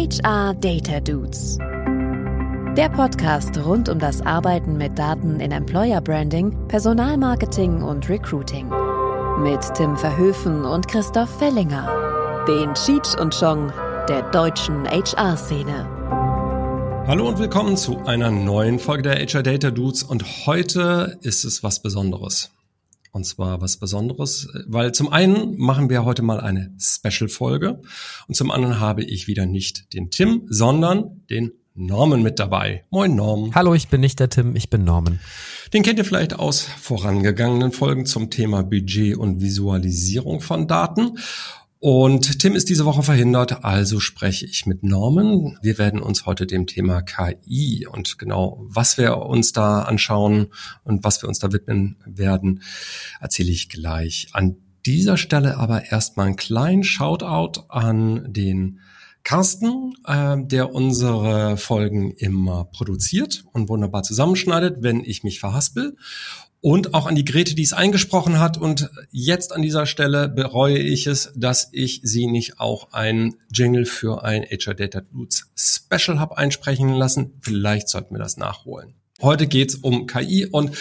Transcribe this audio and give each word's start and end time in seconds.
HR 0.00 0.54
Data 0.54 0.98
Dudes. 0.98 1.58
Der 2.74 2.88
Podcast 2.88 3.58
rund 3.58 3.90
um 3.90 3.98
das 3.98 4.22
Arbeiten 4.22 4.78
mit 4.78 4.98
Daten 4.98 5.40
in 5.40 5.52
Employer 5.52 6.00
Branding, 6.00 6.56
Personalmarketing 6.68 7.82
und 7.82 8.08
Recruiting. 8.08 8.70
Mit 9.42 9.60
Tim 9.74 9.98
Verhöfen 9.98 10.64
und 10.64 10.88
Christoph 10.88 11.28
Fellinger. 11.38 11.86
Den 12.48 12.72
Cheech 12.72 13.20
und 13.20 13.38
Chong 13.38 13.70
der 14.08 14.22
deutschen 14.30 14.86
HR-Szene. 14.86 15.86
Hallo 17.06 17.28
und 17.28 17.38
willkommen 17.38 17.76
zu 17.76 17.98
einer 18.06 18.30
neuen 18.30 18.78
Folge 18.78 19.02
der 19.02 19.16
HR 19.16 19.42
Data 19.42 19.70
Dudes 19.70 20.02
und 20.02 20.24
heute 20.46 21.18
ist 21.20 21.44
es 21.44 21.62
was 21.62 21.82
Besonderes. 21.82 22.50
Und 23.12 23.24
zwar 23.24 23.60
was 23.60 23.76
Besonderes, 23.76 24.48
weil 24.66 24.92
zum 24.92 25.12
einen 25.12 25.58
machen 25.58 25.90
wir 25.90 26.04
heute 26.04 26.22
mal 26.22 26.40
eine 26.40 26.72
Special-Folge 26.78 27.80
und 28.28 28.34
zum 28.34 28.50
anderen 28.50 28.78
habe 28.78 29.02
ich 29.02 29.26
wieder 29.26 29.46
nicht 29.46 29.92
den 29.94 30.10
Tim, 30.10 30.46
sondern 30.48 31.22
den 31.28 31.52
Norman 31.74 32.22
mit 32.22 32.38
dabei. 32.38 32.84
Moin 32.90 33.14
Norman. 33.14 33.54
Hallo, 33.54 33.74
ich 33.74 33.88
bin 33.88 34.00
nicht 34.00 34.20
der 34.20 34.28
Tim, 34.28 34.54
ich 34.54 34.70
bin 34.70 34.84
Norman. 34.84 35.18
Den 35.72 35.82
kennt 35.82 35.98
ihr 35.98 36.04
vielleicht 36.04 36.34
aus 36.34 36.60
vorangegangenen 36.62 37.72
Folgen 37.72 38.06
zum 38.06 38.30
Thema 38.30 38.62
Budget 38.62 39.16
und 39.16 39.40
Visualisierung 39.40 40.40
von 40.40 40.68
Daten. 40.68 41.18
Und 41.82 42.40
Tim 42.40 42.54
ist 42.54 42.68
diese 42.68 42.84
Woche 42.84 43.02
verhindert, 43.02 43.64
also 43.64 44.00
spreche 44.00 44.44
ich 44.44 44.66
mit 44.66 44.82
Norman. 44.82 45.58
Wir 45.62 45.78
werden 45.78 46.02
uns 46.02 46.26
heute 46.26 46.46
dem 46.46 46.66
Thema 46.66 47.00
KI 47.00 47.86
und 47.90 48.18
genau, 48.18 48.62
was 48.68 48.98
wir 48.98 49.16
uns 49.16 49.54
da 49.54 49.84
anschauen 49.84 50.48
und 50.84 51.04
was 51.04 51.22
wir 51.22 51.28
uns 51.30 51.38
da 51.38 51.54
widmen 51.54 51.96
werden, 52.04 52.62
erzähle 53.18 53.50
ich 53.50 53.70
gleich. 53.70 54.28
An 54.32 54.56
dieser 54.84 55.16
Stelle 55.16 55.56
aber 55.56 55.86
erstmal 55.90 56.26
einen 56.26 56.36
kleinen 56.36 56.84
Shoutout 56.84 57.62
an 57.70 58.30
den 58.30 58.80
Carsten, 59.24 59.94
äh, 60.06 60.36
der 60.38 60.74
unsere 60.74 61.56
Folgen 61.56 62.10
immer 62.10 62.66
produziert 62.66 63.44
und 63.52 63.70
wunderbar 63.70 64.02
zusammenschneidet, 64.02 64.82
wenn 64.82 65.02
ich 65.02 65.24
mich 65.24 65.40
verhaspel 65.40 65.96
und 66.60 66.92
auch 66.92 67.06
an 67.06 67.14
die 67.14 67.24
Grete, 67.24 67.54
die 67.54 67.62
es 67.62 67.72
eingesprochen 67.72 68.38
hat. 68.38 68.58
Und 68.58 68.90
jetzt 69.10 69.52
an 69.52 69.62
dieser 69.62 69.86
Stelle 69.86 70.28
bereue 70.28 70.78
ich 70.78 71.06
es, 71.06 71.32
dass 71.34 71.68
ich 71.72 72.00
sie 72.04 72.26
nicht 72.26 72.60
auch 72.60 72.92
ein 72.92 73.36
Jingle 73.52 73.86
für 73.86 74.24
ein 74.24 74.42
HR 74.42 74.74
Data 74.74 75.02
Roots 75.14 75.50
Special 75.56 76.20
habe 76.20 76.36
einsprechen 76.36 76.90
lassen. 76.90 77.32
Vielleicht 77.40 77.88
sollten 77.88 78.14
wir 78.14 78.18
das 78.18 78.36
nachholen. 78.36 78.94
Heute 79.22 79.46
geht's 79.46 79.74
um 79.74 80.06
KI 80.06 80.46
und 80.46 80.76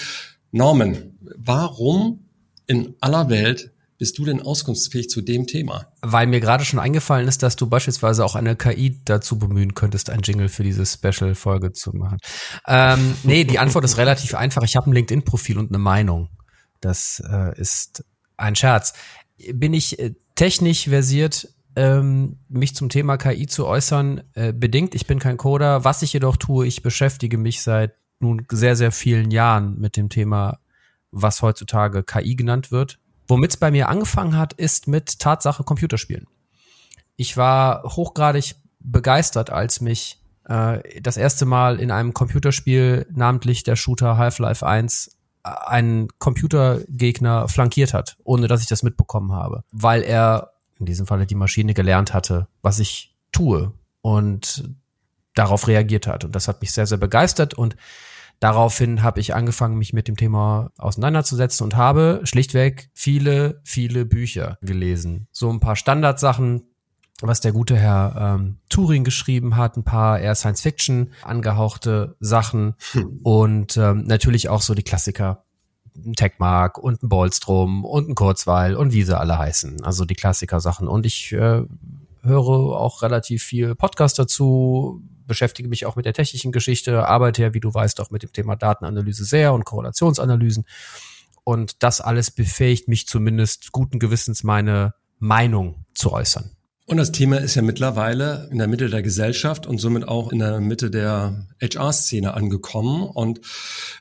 Norman. 0.51 1.17
Warum 1.35 2.25
in 2.67 2.95
aller 2.99 3.29
Welt 3.29 3.71
bist 3.99 4.17
du 4.17 4.23
denn 4.23 4.41
auskunftsfähig 4.41 5.09
zu 5.09 5.21
dem 5.21 5.45
Thema? 5.45 5.91
Weil 6.01 6.25
mir 6.25 6.39
gerade 6.39 6.63
schon 6.63 6.79
eingefallen 6.79 7.27
ist, 7.27 7.43
dass 7.43 7.57
du 7.57 7.67
beispielsweise 7.67 8.23
auch 8.23 8.35
eine 8.35 8.55
KI 8.55 8.97
dazu 9.03 9.37
bemühen 9.37 9.75
könntest, 9.75 10.09
ein 10.09 10.21
Jingle 10.23 10.47
für 10.47 10.63
diese 10.63 10.85
Special-Folge 10.85 11.73
zu 11.73 11.91
machen. 11.91 12.17
Ähm, 12.65 13.13
nee, 13.23 13.43
die 13.43 13.59
Antwort 13.59 13.83
ist 13.83 13.97
relativ 13.97 14.35
einfach. 14.35 14.63
Ich 14.63 14.77
habe 14.77 14.89
ein 14.89 14.93
LinkedIn-Profil 14.93 15.59
und 15.59 15.69
eine 15.69 15.79
Meinung. 15.79 16.29
Das 16.79 17.21
äh, 17.29 17.59
ist 17.59 18.05
ein 18.37 18.55
Scherz. 18.55 18.93
Bin 19.53 19.73
ich 19.73 19.99
äh, 19.99 20.15
technisch 20.33 20.87
versiert, 20.87 21.49
ähm, 21.75 22.37
mich 22.47 22.75
zum 22.75 22.87
Thema 22.87 23.17
KI 23.17 23.47
zu 23.47 23.67
äußern, 23.67 24.23
äh, 24.33 24.53
bedingt. 24.53 24.95
Ich 24.95 25.07
bin 25.07 25.19
kein 25.19 25.35
Coder. 25.35 25.83
Was 25.83 26.03
ich 26.03 26.13
jedoch 26.13 26.37
tue, 26.37 26.65
ich 26.65 26.81
beschäftige 26.81 27.37
mich 27.37 27.61
seit 27.61 27.95
nun 28.21 28.45
sehr, 28.49 28.77
sehr 28.77 28.93
vielen 28.93 29.29
Jahren 29.29 29.77
mit 29.77 29.97
dem 29.97 30.07
Thema, 30.07 30.59
was 31.11 31.41
heutzutage 31.41 32.03
KI 32.03 32.37
genannt 32.37 32.71
wird 32.71 32.98
Womit 33.29 33.51
es 33.51 33.57
bei 33.57 33.69
mir 33.69 33.89
angefangen 33.89 34.35
hat, 34.35 34.53
ist 34.53 34.87
mit 34.87 35.19
Tatsache 35.19 35.63
Computerspielen. 35.63 36.25
Ich 37.15 37.37
war 37.37 37.83
hochgradig 37.83 38.55
begeistert, 38.79 39.51
als 39.51 39.81
mich 39.81 40.19
äh, 40.45 40.99
das 40.99 41.15
erste 41.15 41.45
Mal 41.45 41.79
in 41.79 41.91
einem 41.91 42.13
Computerspiel, 42.15 43.05
namentlich 43.11 43.61
der 43.63 43.75
Shooter 43.75 44.17
Half-Life 44.17 44.65
1, 44.65 45.15
äh, 45.43 45.49
einen 45.67 46.07
Computergegner 46.17 47.47
flankiert 47.47 47.93
hat, 47.93 48.17
ohne 48.23 48.47
dass 48.47 48.61
ich 48.61 48.67
das 48.67 48.81
mitbekommen 48.81 49.31
habe, 49.31 49.63
weil 49.71 50.01
er 50.01 50.53
in 50.79 50.87
diesem 50.87 51.05
Falle 51.05 51.27
die 51.27 51.35
Maschine 51.35 51.75
gelernt 51.75 52.15
hatte, 52.15 52.47
was 52.63 52.79
ich 52.79 53.15
tue 53.31 53.73
und 54.01 54.71
darauf 55.35 55.67
reagiert 55.67 56.07
hat. 56.07 56.25
Und 56.25 56.35
das 56.35 56.47
hat 56.47 56.61
mich 56.61 56.71
sehr, 56.71 56.87
sehr 56.87 56.97
begeistert 56.97 57.53
und 57.53 57.75
Daraufhin 58.39 59.03
habe 59.03 59.19
ich 59.19 59.35
angefangen, 59.35 59.77
mich 59.77 59.91
mit 59.91 60.07
dem 60.07 60.15
Thema 60.15 60.71
auseinanderzusetzen 60.77 61.65
und 61.65 61.75
habe 61.75 62.21
schlichtweg 62.23 62.89
viele, 62.93 63.59
viele 63.65 64.05
Bücher 64.05 64.57
gelesen. 64.61 65.27
So 65.31 65.49
ein 65.49 65.59
paar 65.59 65.75
Standardsachen, 65.75 66.63
was 67.21 67.41
der 67.41 67.51
gute 67.51 67.75
Herr 67.75 68.37
ähm, 68.39 68.59
Turing 68.69 69.03
geschrieben 69.03 69.57
hat, 69.57 69.75
ein 69.75 69.83
paar 69.83 70.19
eher 70.19 70.35
Science-Fiction 70.35 71.11
angehauchte 71.23 72.15
Sachen 72.21 72.75
hm. 72.93 73.19
und 73.23 73.75
ähm, 73.75 74.05
natürlich 74.05 74.47
auch 74.47 74.61
so 74.61 74.73
die 74.73 74.83
Klassiker. 74.83 75.43
Ein 76.05 76.13
Techmark 76.13 76.77
und 76.77 77.03
ein 77.03 77.09
Bolstrom 77.09 77.83
und 77.83 78.07
ein 78.07 78.15
Kurzweil 78.15 78.75
und 78.75 78.93
wie 78.93 79.03
sie 79.03 79.19
alle 79.19 79.37
heißen. 79.37 79.83
Also 79.83 80.05
die 80.05 80.15
Klassiker-Sachen. 80.15 80.87
Und 80.87 81.05
ich 81.05 81.33
äh, 81.33 81.63
höre 82.21 82.47
auch 82.47 83.01
relativ 83.01 83.43
viel 83.43 83.75
Podcast 83.75 84.17
dazu, 84.17 85.01
beschäftige 85.29 85.69
mich 85.69 85.85
auch 85.85 85.95
mit 85.95 86.05
der 86.05 86.13
technischen 86.13 86.51
Geschichte, 86.51 87.07
arbeite 87.07 87.41
ja, 87.41 87.53
wie 87.53 87.61
du 87.61 87.73
weißt, 87.73 88.01
auch 88.01 88.11
mit 88.11 88.23
dem 88.23 88.33
Thema 88.33 88.57
Datenanalyse 88.57 89.23
sehr 89.23 89.53
und 89.53 89.63
Korrelationsanalysen. 89.63 90.65
Und 91.45 91.81
das 91.81 92.01
alles 92.01 92.31
befähigt 92.31 92.89
mich 92.89 93.07
zumindest 93.07 93.71
guten 93.71 93.99
Gewissens, 93.99 94.43
meine 94.43 94.93
Meinung 95.19 95.85
zu 95.93 96.11
äußern. 96.11 96.51
Und 96.89 96.97
das 96.97 97.11
Thema 97.11 97.37
ist 97.37 97.53
ja 97.53 97.61
mittlerweile 97.61 98.49
in 98.51 98.57
der 98.57 98.67
Mitte 98.67 98.89
der 98.89 99.03
Gesellschaft 99.03 99.67
und 99.67 99.77
somit 99.77 100.07
auch 100.07 100.31
in 100.31 100.39
der 100.39 100.59
Mitte 100.59 100.89
der 100.89 101.45
HR-Szene 101.61 102.33
angekommen. 102.33 103.03
Und 103.03 103.41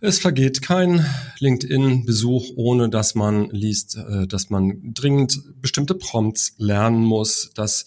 es 0.00 0.18
vergeht 0.18 0.62
kein 0.62 1.04
LinkedIn-Besuch, 1.38 2.52
ohne 2.56 2.88
dass 2.88 3.14
man 3.14 3.50
liest, 3.50 3.98
äh, 3.98 4.26
dass 4.26 4.48
man 4.48 4.94
dringend 4.94 5.38
bestimmte 5.60 5.96
Prompts 5.96 6.54
lernen 6.56 7.04
muss, 7.04 7.50
dass 7.54 7.84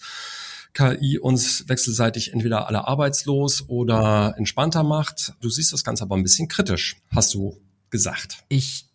KI 0.74 1.18
uns 1.18 1.68
wechselseitig 1.68 2.32
entweder 2.32 2.66
alle 2.66 2.86
arbeitslos 2.88 3.68
oder 3.68 4.34
entspannter 4.38 4.82
macht. 4.82 5.34
Du 5.40 5.50
siehst 5.50 5.72
das 5.72 5.84
Ganze 5.84 6.04
aber 6.04 6.16
ein 6.16 6.22
bisschen 6.22 6.48
kritisch, 6.48 6.96
hast 7.14 7.34
du 7.34 7.60
gesagt. 7.90 8.44
Ich 8.48 8.86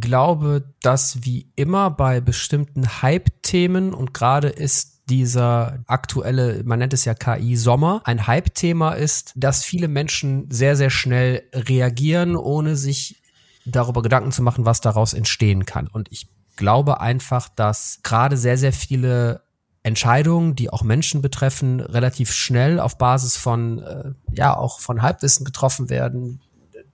glaube, 0.00 0.74
dass 0.80 1.24
wie 1.24 1.52
immer 1.54 1.90
bei 1.90 2.20
bestimmten 2.20 3.02
Hype-Themen 3.02 3.92
und 3.92 4.14
gerade 4.14 4.48
ist 4.48 5.02
dieser 5.08 5.82
aktuelle, 5.86 6.62
man 6.64 6.78
nennt 6.78 6.94
es 6.94 7.04
ja 7.04 7.14
KI-Sommer, 7.14 8.00
ein 8.04 8.26
Hype-Thema 8.26 8.92
ist, 8.92 9.32
dass 9.36 9.64
viele 9.64 9.88
Menschen 9.88 10.50
sehr, 10.50 10.76
sehr 10.76 10.90
schnell 10.90 11.42
reagieren, 11.52 12.36
ohne 12.36 12.76
sich 12.76 13.20
darüber 13.66 14.02
Gedanken 14.02 14.32
zu 14.32 14.42
machen, 14.42 14.64
was 14.64 14.80
daraus 14.80 15.12
entstehen 15.12 15.66
kann. 15.66 15.88
Und 15.88 16.10
ich 16.10 16.28
glaube 16.56 17.00
einfach, 17.00 17.48
dass 17.48 18.00
gerade 18.02 18.36
sehr, 18.36 18.56
sehr 18.56 18.72
viele 18.72 19.42
Entscheidungen, 19.82 20.54
die 20.54 20.70
auch 20.70 20.82
Menschen 20.82 21.22
betreffen, 21.22 21.80
relativ 21.80 22.32
schnell 22.32 22.78
auf 22.78 22.98
Basis 22.98 23.36
von, 23.36 23.80
äh, 23.80 24.12
ja, 24.32 24.56
auch 24.56 24.80
von 24.80 25.02
Halbwissen 25.02 25.44
getroffen 25.44 25.90
werden. 25.90 26.40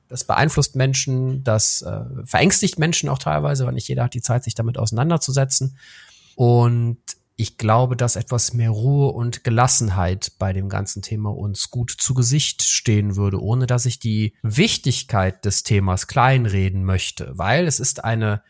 Das 0.09 0.25
beeinflusst 0.25 0.75
Menschen, 0.75 1.44
das 1.44 1.82
äh, 1.82 2.00
verängstigt 2.25 2.78
Menschen 2.78 3.10
auch 3.10 3.19
teilweise, 3.19 3.66
weil 3.66 3.75
nicht 3.75 3.88
jeder 3.88 4.04
hat 4.04 4.15
die 4.15 4.22
Zeit, 4.22 4.44
sich 4.44 4.54
damit 4.54 4.78
auseinanderzusetzen. 4.78 5.77
Und 6.34 6.98
ich 7.37 7.59
glaube, 7.59 7.94
dass 7.94 8.16
etwas 8.16 8.54
mehr 8.54 8.71
Ruhe 8.71 9.12
und 9.12 9.44
Gelassenheit 9.44 10.32
bei 10.38 10.53
dem 10.53 10.69
ganzen 10.69 11.03
Thema 11.03 11.31
uns 11.31 11.71
gut 11.71 11.94
zu 11.97 12.15
Gesicht 12.15 12.65
stehen 12.65 13.16
würde, 13.16 13.41
ohne 13.41 13.66
dass 13.66 13.87
ich 13.87 14.00
die 14.00 14.34
Wichtigkeit 14.43 15.44
des 15.44 15.62
Themas 15.62 16.09
kleinreden 16.09 16.84
möchte, 16.84 17.32
weil 17.37 17.66
es 17.66 17.78
ist 17.78 18.03
eine 18.03 18.43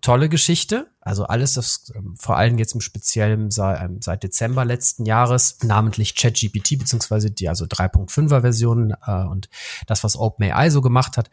tolle 0.00 0.28
Geschichte. 0.28 0.90
Also 1.00 1.24
alles, 1.24 1.54
das 1.54 1.92
ähm, 1.94 2.14
vor 2.18 2.36
allem 2.36 2.58
jetzt 2.58 2.74
im 2.74 2.80
Speziellen 2.80 3.50
seit, 3.50 3.82
ähm, 3.82 4.00
seit 4.00 4.22
Dezember 4.22 4.64
letzten 4.64 5.06
Jahres, 5.06 5.58
namentlich 5.62 6.14
ChatGPT 6.14 6.78
beziehungsweise 6.78 7.30
die 7.30 7.48
also 7.48 7.64
3.5er 7.64 8.40
Version 8.40 8.94
äh, 9.06 9.24
und 9.24 9.48
das, 9.86 10.04
was 10.04 10.16
OpenAI 10.16 10.70
so 10.70 10.80
gemacht 10.80 11.16
hat 11.16 11.30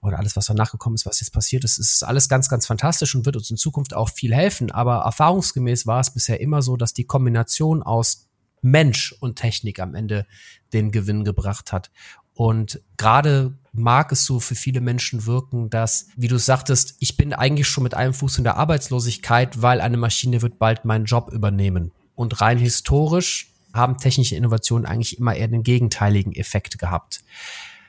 oder 0.00 0.18
alles, 0.18 0.36
was 0.36 0.46
danach 0.46 0.70
gekommen 0.70 0.94
ist, 0.94 1.06
was 1.06 1.20
jetzt 1.20 1.32
passiert 1.32 1.64
ist, 1.64 1.78
ist 1.78 2.04
alles 2.04 2.28
ganz, 2.28 2.48
ganz 2.48 2.66
fantastisch 2.66 3.14
und 3.14 3.26
wird 3.26 3.36
uns 3.36 3.50
in 3.50 3.56
Zukunft 3.56 3.94
auch 3.94 4.10
viel 4.10 4.34
helfen. 4.34 4.70
Aber 4.70 4.98
erfahrungsgemäß 4.98 5.86
war 5.86 6.00
es 6.00 6.10
bisher 6.10 6.40
immer 6.40 6.62
so, 6.62 6.76
dass 6.76 6.94
die 6.94 7.04
Kombination 7.04 7.82
aus 7.82 8.28
Mensch 8.62 9.14
und 9.20 9.36
Technik 9.36 9.80
am 9.80 9.94
Ende 9.94 10.26
den 10.72 10.90
Gewinn 10.90 11.24
gebracht 11.24 11.72
hat. 11.72 11.90
Und 12.36 12.82
gerade 12.98 13.54
mag 13.72 14.12
es 14.12 14.26
so 14.26 14.40
für 14.40 14.54
viele 14.54 14.82
Menschen 14.82 15.24
wirken, 15.24 15.70
dass, 15.70 16.08
wie 16.16 16.28
du 16.28 16.38
sagtest, 16.38 16.94
ich 17.00 17.16
bin 17.16 17.32
eigentlich 17.32 17.66
schon 17.66 17.82
mit 17.82 17.94
einem 17.94 18.12
Fuß 18.12 18.38
in 18.38 18.44
der 18.44 18.58
Arbeitslosigkeit, 18.58 19.62
weil 19.62 19.80
eine 19.80 19.96
Maschine 19.96 20.42
wird 20.42 20.58
bald 20.58 20.84
meinen 20.84 21.06
Job 21.06 21.32
übernehmen. 21.32 21.92
Und 22.14 22.42
rein 22.42 22.58
historisch 22.58 23.52
haben 23.72 23.96
technische 23.96 24.36
Innovationen 24.36 24.84
eigentlich 24.84 25.18
immer 25.18 25.34
eher 25.34 25.48
den 25.48 25.62
gegenteiligen 25.62 26.34
Effekt 26.34 26.78
gehabt. 26.78 27.24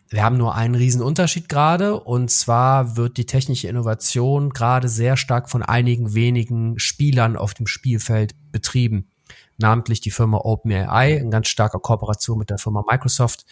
Wir 0.09 0.23
haben 0.23 0.37
nur 0.37 0.55
einen 0.55 0.75
riesen 0.75 1.01
Unterschied 1.01 1.49
gerade, 1.49 1.99
und 1.99 2.31
zwar 2.31 2.95
wird 2.95 3.17
die 3.17 3.25
technische 3.25 3.67
Innovation 3.67 4.51
gerade 4.51 4.87
sehr 4.87 5.17
stark 5.17 5.49
von 5.49 5.61
einigen 5.61 6.13
wenigen 6.13 6.79
Spielern 6.79 7.35
auf 7.35 7.53
dem 7.53 7.67
Spielfeld 7.67 8.33
betrieben 8.53 9.09
namentlich 9.57 10.01
die 10.01 10.11
Firma 10.11 10.37
OpenAI, 10.37 11.13
in 11.13 11.31
ganz 11.31 11.47
starker 11.47 11.79
Kooperation 11.79 12.37
mit 12.37 12.49
der 12.49 12.57
Firma 12.57 12.83
Microsoft, 12.89 13.45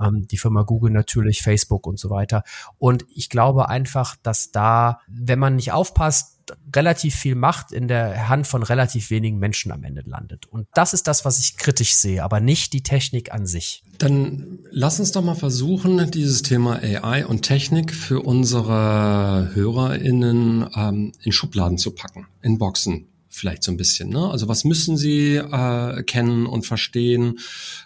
ähm, 0.00 0.26
die 0.28 0.38
Firma 0.38 0.62
Google 0.62 0.90
natürlich, 0.90 1.42
Facebook 1.42 1.86
und 1.86 1.98
so 1.98 2.10
weiter. 2.10 2.42
Und 2.78 3.04
ich 3.14 3.28
glaube 3.28 3.68
einfach, 3.68 4.16
dass 4.22 4.50
da, 4.50 5.00
wenn 5.06 5.38
man 5.38 5.56
nicht 5.56 5.72
aufpasst, 5.72 6.40
relativ 6.74 7.14
viel 7.14 7.34
Macht 7.34 7.72
in 7.72 7.88
der 7.88 8.28
Hand 8.28 8.46
von 8.46 8.62
relativ 8.62 9.10
wenigen 9.10 9.38
Menschen 9.38 9.72
am 9.72 9.84
Ende 9.84 10.02
landet. 10.04 10.46
Und 10.46 10.66
das 10.74 10.94
ist 10.94 11.06
das, 11.06 11.24
was 11.24 11.38
ich 11.38 11.56
kritisch 11.56 11.94
sehe, 11.94 12.24
aber 12.24 12.40
nicht 12.40 12.72
die 12.72 12.82
Technik 12.82 13.32
an 13.32 13.46
sich. 13.46 13.84
Dann 13.98 14.58
lass 14.70 14.98
uns 14.98 15.12
doch 15.12 15.22
mal 15.22 15.34
versuchen, 15.34 16.10
dieses 16.10 16.42
Thema 16.42 16.80
AI 16.82 17.26
und 17.26 17.42
Technik 17.42 17.94
für 17.94 18.20
unsere 18.20 19.50
HörerInnen 19.54 20.68
ähm, 20.74 21.12
in 21.22 21.32
Schubladen 21.32 21.78
zu 21.78 21.92
packen, 21.92 22.26
in 22.42 22.58
Boxen 22.58 23.09
vielleicht 23.32 23.62
so 23.62 23.70
ein 23.70 23.76
bisschen. 23.76 24.10
Ne? 24.10 24.28
Also 24.28 24.48
was 24.48 24.64
müssen 24.64 24.96
Sie 24.96 25.36
äh, 25.36 26.02
kennen 26.02 26.46
und 26.46 26.66
verstehen? 26.66 27.38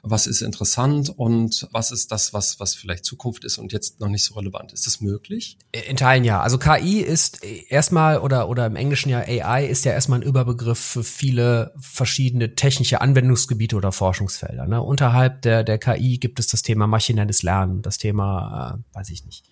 Was 0.02 0.26
ist 0.26 0.40
interessant 0.40 1.10
und 1.14 1.68
was 1.70 1.92
ist 1.92 2.10
das, 2.10 2.32
was 2.32 2.58
was 2.58 2.74
vielleicht 2.74 3.04
Zukunft 3.04 3.44
ist 3.44 3.58
und 3.58 3.72
jetzt 3.72 4.00
noch 4.00 4.08
nicht 4.08 4.24
so 4.24 4.34
relevant? 4.34 4.72
Ist 4.72 4.86
das 4.86 5.02
möglich? 5.02 5.58
In 5.88 5.96
Teilen 5.96 6.24
ja. 6.24 6.40
Also 6.40 6.58
KI 6.58 7.00
ist 7.00 7.44
erstmal 7.44 8.18
oder 8.18 8.48
oder 8.48 8.66
im 8.66 8.74
Englischen 8.74 9.10
ja 9.10 9.18
AI 9.18 9.66
ist 9.66 9.84
ja 9.84 9.92
erstmal 9.92 10.20
ein 10.20 10.26
Überbegriff 10.26 10.78
für 10.78 11.04
viele 11.04 11.74
verschiedene 11.78 12.54
technische 12.54 13.02
Anwendungsgebiete 13.02 13.76
oder 13.76 13.92
Forschungsfelder. 13.92 14.66
Ne? 14.66 14.82
Unterhalb 14.82 15.42
der 15.42 15.62
der 15.62 15.78
KI 15.78 16.18
gibt 16.18 16.40
es 16.40 16.46
das 16.46 16.62
Thema 16.62 16.86
maschinelles 16.86 17.42
Lernen, 17.42 17.82
das 17.82 17.98
Thema, 17.98 18.78
äh, 18.78 18.96
weiß 18.96 19.10
ich 19.10 19.26
nicht 19.26 19.44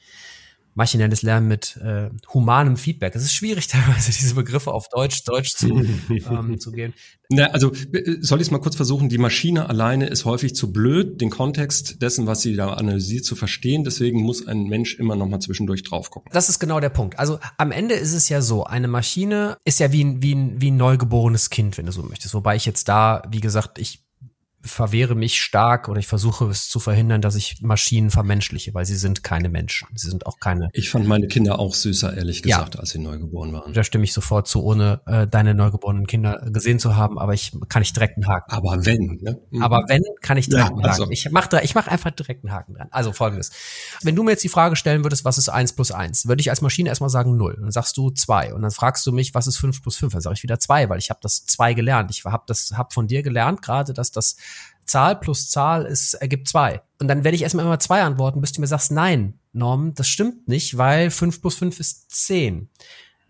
maschinelles 0.75 1.23
Lernen 1.23 1.49
mit 1.49 1.77
äh, 1.77 2.11
humanem 2.33 2.77
Feedback. 2.77 3.15
Es 3.15 3.23
ist 3.23 3.35
schwierig, 3.35 3.67
teilweise 3.69 4.13
diese 4.13 4.35
Begriffe 4.35 4.73
auf 4.73 4.89
Deutsch, 4.89 5.25
Deutsch 5.25 5.51
zu, 5.51 5.69
ähm, 6.11 6.59
zu 6.59 6.73
gehen. 6.73 6.95
Na, 7.29 7.47
also 7.47 7.73
äh, 7.93 8.19
soll 8.21 8.41
ich 8.41 8.49
es 8.49 8.51
mal 8.51 8.59
kurz 8.59 8.77
versuchen, 8.77 9.09
die 9.09 9.19
Maschine 9.19 9.69
alleine 9.69 10.07
ist 10.07 10.25
häufig 10.25 10.55
zu 10.55 10.73
blöd, 10.73 11.21
den 11.21 11.31
Kontext 11.31 12.03
dessen, 12.03 12.27
was 12.27 12.43
sie 12.43 12.55
da 12.57 12.75
analysiert, 12.75 13.25
zu 13.25 13.37
verstehen. 13.37 13.85
Deswegen 13.85 14.21
muss 14.21 14.47
ein 14.47 14.65
Mensch 14.65 14.99
immer 14.99 15.17
noch 15.17 15.27
mal 15.27 15.41
zwischendurch 15.41 15.83
drauf 15.83 16.11
gucken. 16.11 16.31
Das 16.33 16.49
ist 16.49 16.59
genau 16.59 16.81
der 16.81 16.91
Punkt. 16.91 17.19
Also 17.19 17.39
am 17.59 17.73
Ende 17.73 17.95
ist 17.95 18.13
es 18.13 18.29
ja 18.29 18.43
so, 18.43 18.65
eine 18.65 18.89
Maschine 18.89 19.57
ist 19.65 19.81
ja 19.81 19.93
wie 19.93 20.05
ein, 20.05 20.23
wie 20.23 20.35
ein, 20.35 20.61
wie 20.61 20.71
ein 20.71 20.77
neugeborenes 20.77 21.51
Kind, 21.51 21.79
wenn 21.79 21.87
du 21.87 21.93
so 21.93 22.03
möchtest. 22.03 22.35
Wobei 22.35 22.57
ich 22.57 22.67
jetzt 22.67 22.89
da, 22.89 23.23
wie 23.31 23.41
gesagt, 23.41 23.79
ich 23.79 24.05
verwehre 24.65 25.15
mich 25.15 25.41
stark 25.41 25.89
oder 25.89 25.99
ich 25.99 26.07
versuche 26.07 26.47
es 26.47 26.69
zu 26.69 26.79
verhindern, 26.81 27.21
dass 27.21 27.35
ich 27.35 27.61
Maschinen 27.63 28.11
vermenschliche, 28.11 28.75
weil 28.75 28.85
sie 28.85 28.97
sind 28.97 29.23
keine 29.23 29.49
Menschen. 29.49 29.89
Sie 29.95 30.09
sind 30.09 30.27
auch 30.27 30.39
keine. 30.39 30.69
Ich 30.73 30.91
fand 30.91 31.07
meine 31.07 31.27
Kinder 31.27 31.59
auch 31.59 31.75
süßer, 31.75 32.17
ehrlich 32.17 32.43
gesagt, 32.43 32.75
ja. 32.75 32.81
als 32.81 32.91
sie 32.91 32.99
neugeboren 32.99 33.53
waren. 33.53 33.73
Da 33.73 33.85
stimme 33.85 34.05
ich 34.05 34.13
sofort 34.13 34.47
zu, 34.47 34.63
ohne 34.63 35.01
äh, 35.07 35.27
deine 35.27 35.55
neugeborenen 35.55 36.07
Kinder 36.07 36.47
gesehen 36.51 36.79
zu 36.79 36.97
haben, 36.97 37.19
aber 37.19 37.35
ich 37.35 37.53
kann 37.69 37.83
ich 37.83 37.93
direkt 37.93 38.17
einen 38.17 38.29
Haken. 38.29 38.53
Aber 38.53 38.87
wenn, 38.87 39.19
ne? 39.21 39.41
Mhm. 39.51 39.63
Aber 39.63 39.85
wenn, 39.89 40.03
kann 40.21 40.37
ich 40.37 40.49
direkt 40.49 40.69
ja, 40.69 40.75
einen 40.75 40.85
Haken. 40.85 41.03
Also. 41.03 41.11
Ich 41.11 41.31
mache 41.31 41.61
ich 41.63 41.75
mach 41.75 41.89
einfach 41.89 42.11
direkt 42.13 42.45
einen 42.45 42.53
Haken 42.53 42.75
dran. 42.75 42.89
Also 42.91 43.13
folgendes. 43.13 43.51
Wenn 44.03 44.15
du 44.15 44.23
mir 44.23 44.33
jetzt 44.33 44.45
die 44.45 44.49
Frage 44.49 44.77
stellen 44.77 45.05
würdest, 45.05 45.25
was 45.25 45.39
ist 45.39 45.49
eins 45.49 45.73
plus 45.73 45.91
eins, 45.91 46.27
würde 46.27 46.41
ich 46.41 46.51
als 46.51 46.61
Maschine 46.61 46.89
erstmal 46.89 47.11
sagen 47.11 47.37
null. 47.37 47.57
Dann 47.61 47.71
sagst 47.71 47.97
du 47.97 48.11
zwei. 48.11 48.55
Und 48.55 48.63
dann 48.63 48.71
fragst 48.71 49.07
du 49.07 49.13
mich, 49.13 49.35
was 49.35 49.47
ist 49.47 49.59
fünf 49.59 49.83
plus 49.83 49.97
fünf? 49.97 50.13
Dann 50.13 50.23
sage 50.23 50.35
ich 50.35 50.43
wieder 50.43 50.59
zwei, 50.61 50.89
weil 50.89 50.99
ich 50.99 51.11
habe 51.11 51.21
das 51.23 51.45
zwei 51.47 51.75
gelernt. 51.75 52.11
Ich 52.11 52.25
habe 52.25 52.45
das 52.47 52.73
hab 52.77 52.93
von 52.93 53.07
dir 53.07 53.23
gelernt, 53.23 53.63
gerade, 53.63 53.93
dass 53.93 54.13
das 54.13 54.37
Zahl 54.93 55.17
plus 55.17 55.49
Zahl 55.49 55.87
ist, 55.87 56.15
ergibt 56.15 56.49
zwei. 56.49 56.83
Und 57.01 57.09
dann 57.09 57.25
werde 57.25 57.35
ich 57.35 57.43
erstmal 57.43 57.65
immer 57.65 57.79
zwei 57.79 58.03
antworten, 58.03 58.43
bis 58.43 58.53
du 58.53 58.61
mir 58.61 58.67
sagst, 58.67 58.93
nein, 58.93 59.39
Norm, 59.55 59.95
das 59.95 60.07
stimmt 60.07 60.49
nicht, 60.49 60.77
weil 60.77 61.11
fünf 61.11 61.41
plus 61.41 61.57
fünf 61.57 61.81
ist 61.81 62.11
zehn. 62.11 62.69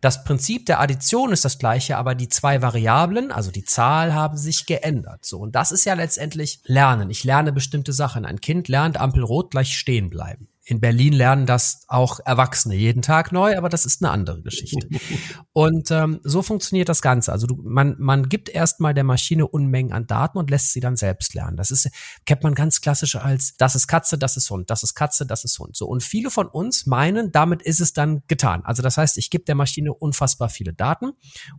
Das 0.00 0.24
Prinzip 0.24 0.66
der 0.66 0.80
Addition 0.80 1.32
ist 1.32 1.44
das 1.44 1.58
gleiche, 1.58 1.96
aber 1.96 2.16
die 2.16 2.28
zwei 2.28 2.60
Variablen, 2.62 3.30
also 3.30 3.52
die 3.52 3.64
Zahl, 3.64 4.12
haben 4.12 4.36
sich 4.36 4.66
geändert. 4.66 5.24
So. 5.24 5.38
Und 5.38 5.54
das 5.54 5.70
ist 5.70 5.84
ja 5.84 5.94
letztendlich 5.94 6.60
Lernen. 6.64 7.08
Ich 7.10 7.22
lerne 7.22 7.52
bestimmte 7.52 7.92
Sachen. 7.92 8.24
Ein 8.24 8.40
Kind 8.40 8.66
lernt 8.66 8.98
Ampelrot 8.98 9.52
gleich 9.52 9.76
stehen 9.76 10.10
bleiben. 10.10 10.48
In 10.64 10.80
Berlin 10.80 11.12
lernen 11.12 11.44
das 11.44 11.84
auch 11.88 12.20
Erwachsene 12.24 12.76
jeden 12.76 13.02
Tag 13.02 13.32
neu, 13.32 13.56
aber 13.58 13.68
das 13.68 13.84
ist 13.84 14.00
eine 14.00 14.12
andere 14.12 14.42
Geschichte. 14.42 14.88
und 15.52 15.90
ähm, 15.90 16.20
so 16.22 16.40
funktioniert 16.42 16.88
das 16.88 17.02
Ganze. 17.02 17.32
Also 17.32 17.48
du, 17.48 17.60
man, 17.64 17.96
man 17.98 18.28
gibt 18.28 18.48
erstmal 18.48 18.94
der 18.94 19.02
Maschine 19.02 19.48
Unmengen 19.48 19.92
an 19.92 20.06
Daten 20.06 20.38
und 20.38 20.50
lässt 20.50 20.72
sie 20.72 20.78
dann 20.78 20.94
selbst 20.94 21.34
lernen. 21.34 21.56
Das 21.56 21.72
ist, 21.72 21.90
kennt 22.26 22.44
man 22.44 22.54
ganz 22.54 22.80
klassisch 22.80 23.16
als, 23.16 23.56
das 23.56 23.74
ist 23.74 23.88
Katze, 23.88 24.18
das 24.18 24.36
ist 24.36 24.48
Hund, 24.50 24.70
das 24.70 24.84
ist 24.84 24.94
Katze, 24.94 25.26
das 25.26 25.44
ist 25.44 25.58
Hund. 25.58 25.76
So. 25.76 25.88
Und 25.88 26.04
viele 26.04 26.30
von 26.30 26.46
uns 26.46 26.86
meinen, 26.86 27.32
damit 27.32 27.62
ist 27.62 27.80
es 27.80 27.92
dann 27.92 28.22
getan. 28.28 28.62
Also 28.64 28.82
das 28.82 28.96
heißt, 28.96 29.18
ich 29.18 29.30
gebe 29.30 29.44
der 29.44 29.56
Maschine 29.56 29.92
unfassbar 29.92 30.48
viele 30.48 30.72
Daten 30.72 31.10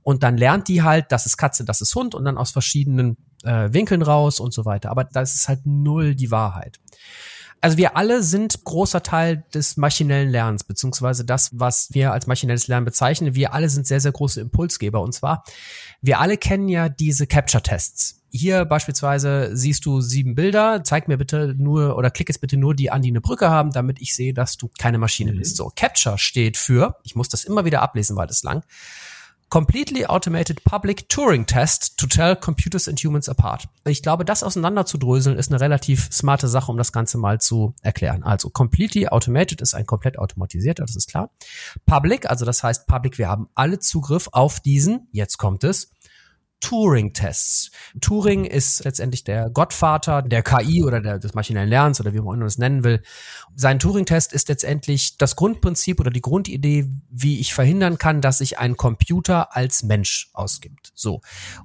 und 0.01 0.23
dann 0.23 0.37
lernt 0.37 0.69
die 0.69 0.81
halt, 0.81 1.11
das 1.11 1.25
ist 1.25 1.35
Katze, 1.35 1.65
das 1.65 1.81
ist 1.81 1.93
Hund 1.93 2.15
und 2.15 2.23
dann 2.23 2.37
aus 2.37 2.51
verschiedenen 2.51 3.17
äh, 3.43 3.73
Winkeln 3.73 4.01
raus 4.01 4.39
und 4.39 4.53
so 4.53 4.63
weiter. 4.63 4.91
Aber 4.91 5.03
das 5.03 5.35
ist 5.35 5.49
halt 5.49 5.65
null 5.65 6.15
die 6.15 6.31
Wahrheit 6.31 6.79
also 7.63 7.77
wir 7.77 7.95
alle 7.95 8.21
sind 8.23 8.65
großer 8.65 9.03
Teil 9.03 9.45
des 9.53 9.77
maschinellen 9.77 10.29
Lernens, 10.29 10.65
beziehungsweise 10.65 11.23
das, 11.23 11.49
was 11.53 11.87
wir 11.93 12.11
als 12.11 12.27
maschinelles 12.27 12.67
Lernen 12.67 12.83
bezeichnen. 12.83 13.35
Wir 13.35 13.53
alle 13.53 13.69
sind 13.69 13.87
sehr, 13.87 14.01
sehr 14.01 14.11
große 14.11 14.41
Impulsgeber. 14.41 14.99
Und 14.99 15.13
zwar, 15.13 15.45
wir 16.01 16.19
alle 16.19 16.35
kennen 16.35 16.67
ja 16.67 16.89
diese 16.89 17.25
Capture-Tests. 17.25 18.19
Hier 18.31 18.65
beispielsweise 18.65 19.55
siehst 19.55 19.85
du 19.85 20.01
sieben 20.01 20.35
Bilder, 20.35 20.83
zeig 20.83 21.07
mir 21.07 21.17
bitte 21.17 21.55
nur 21.57 21.97
oder 21.97 22.11
klick 22.11 22.27
jetzt 22.27 22.41
bitte 22.41 22.57
nur 22.57 22.75
die 22.75 22.91
an, 22.91 23.01
die 23.01 23.11
eine 23.11 23.21
Brücke 23.21 23.49
haben, 23.49 23.71
damit 23.71 24.01
ich 24.01 24.13
sehe, 24.13 24.33
dass 24.33 24.57
du 24.57 24.69
keine 24.77 24.97
Maschine 24.97 25.31
mhm. 25.31 25.37
bist. 25.37 25.55
So, 25.55 25.71
Capture 25.73 26.17
steht 26.17 26.57
für, 26.57 26.97
ich 27.03 27.15
muss 27.15 27.29
das 27.29 27.45
immer 27.45 27.63
wieder 27.63 27.81
ablesen, 27.81 28.17
weil 28.17 28.27
das 28.27 28.43
lang, 28.43 28.63
Completely 29.53 30.07
Automated 30.07 30.63
Public 30.63 31.07
Turing 31.09 31.45
Test 31.45 31.99
to 31.99 32.07
Tell 32.07 32.35
Computers 32.35 32.87
and 32.89 32.99
Humans 32.99 33.29
Apart. 33.29 33.67
Ich 33.85 34.01
glaube, 34.01 34.25
das 34.25 34.41
auseinanderzudröseln 34.41 35.37
ist 35.37 35.51
eine 35.51 35.61
relativ 35.61 36.09
smarte 36.11 36.47
Sache, 36.47 36.71
um 36.71 36.77
das 36.79 36.91
Ganze 36.91 37.19
mal 37.19 37.39
zu 37.39 37.75
erklären. 37.83 38.23
Also 38.23 38.49
Completely 38.49 39.09
Automated 39.09 39.61
ist 39.61 39.75
ein 39.75 39.85
komplett 39.85 40.17
automatisierter, 40.17 40.83
das 40.83 40.95
ist 40.95 41.07
klar. 41.07 41.29
Public, 41.85 42.27
also 42.27 42.45
das 42.45 42.63
heißt 42.63 42.87
Public, 42.87 43.19
wir 43.19 43.27
haben 43.27 43.47
alle 43.53 43.77
Zugriff 43.77 44.27
auf 44.31 44.59
diesen, 44.59 45.07
jetzt 45.11 45.37
kommt 45.37 45.63
es, 45.63 45.91
Turing-Tests. 46.63 47.71
Turing 47.99 48.45
ist 48.45 48.85
letztendlich 48.85 49.25
der 49.25 49.49
Gottvater 49.49 50.21
der 50.21 50.43
KI 50.43 50.83
oder 50.85 51.01
der, 51.01 51.19
des 51.19 51.33
maschinellen 51.33 51.67
Lernens 51.67 51.99
oder 51.99 52.13
wie 52.13 52.21
man 52.21 52.39
das 52.39 52.57
nennen 52.57 52.85
will. 52.85 53.03
Sein 53.53 53.79
Turing-Test 53.79 54.31
ist 54.31 54.47
letztendlich 54.47 55.17
das 55.17 55.35
Grundprinzip 55.35 55.99
oder 55.99 56.09
die 56.09 56.21
Grundidee, 56.21 56.89
wie 57.09 57.41
ich 57.41 57.53
verhindern 57.53 57.97
kann, 57.97 58.21
dass 58.21 58.37
sich 58.37 58.59
ein 58.59 58.77
Computer 58.77 59.55
als 59.55 59.83
Mensch 59.83 60.29
ausgibt. 60.31 60.93
So. 60.95 61.19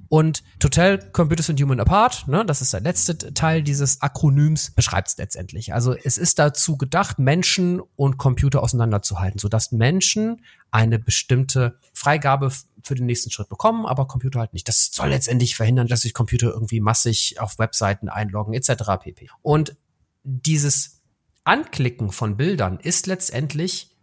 Und 0.09 0.43
Total 0.59 0.99
Computers 0.99 1.49
and 1.49 1.61
Human 1.61 1.79
Apart, 1.79 2.27
ne, 2.27 2.45
das 2.45 2.61
ist 2.61 2.73
der 2.73 2.81
letzte 2.81 3.33
Teil 3.33 3.63
dieses 3.63 4.01
Akronyms, 4.01 4.71
beschreibt 4.71 5.07
es 5.07 5.17
letztendlich. 5.17 5.73
Also 5.73 5.95
es 5.95 6.17
ist 6.17 6.39
dazu 6.39 6.75
gedacht, 6.75 7.19
Menschen 7.19 7.81
und 7.95 8.17
Computer 8.17 8.61
auseinanderzuhalten, 8.61 9.39
sodass 9.39 9.71
Menschen 9.71 10.41
eine 10.71 10.99
bestimmte 10.99 11.79
Freigabe 11.93 12.51
für 12.83 12.95
den 12.95 13.05
nächsten 13.05 13.31
Schritt 13.31 13.49
bekommen, 13.49 13.85
aber 13.85 14.07
Computer 14.07 14.39
halt 14.39 14.53
nicht. 14.53 14.67
Das 14.67 14.89
soll 14.91 15.09
letztendlich 15.09 15.55
verhindern, 15.55 15.87
dass 15.87 16.01
sich 16.01 16.13
Computer 16.13 16.47
irgendwie 16.47 16.79
massig 16.79 17.39
auf 17.39 17.59
Webseiten 17.59 18.09
einloggen 18.09 18.53
etc. 18.53 18.83
pp. 19.01 19.29
Und 19.41 19.75
dieses 20.23 21.01
Anklicken 21.43 22.11
von 22.11 22.37
Bildern 22.37 22.79
ist 22.79 23.07
letztendlich 23.07 23.95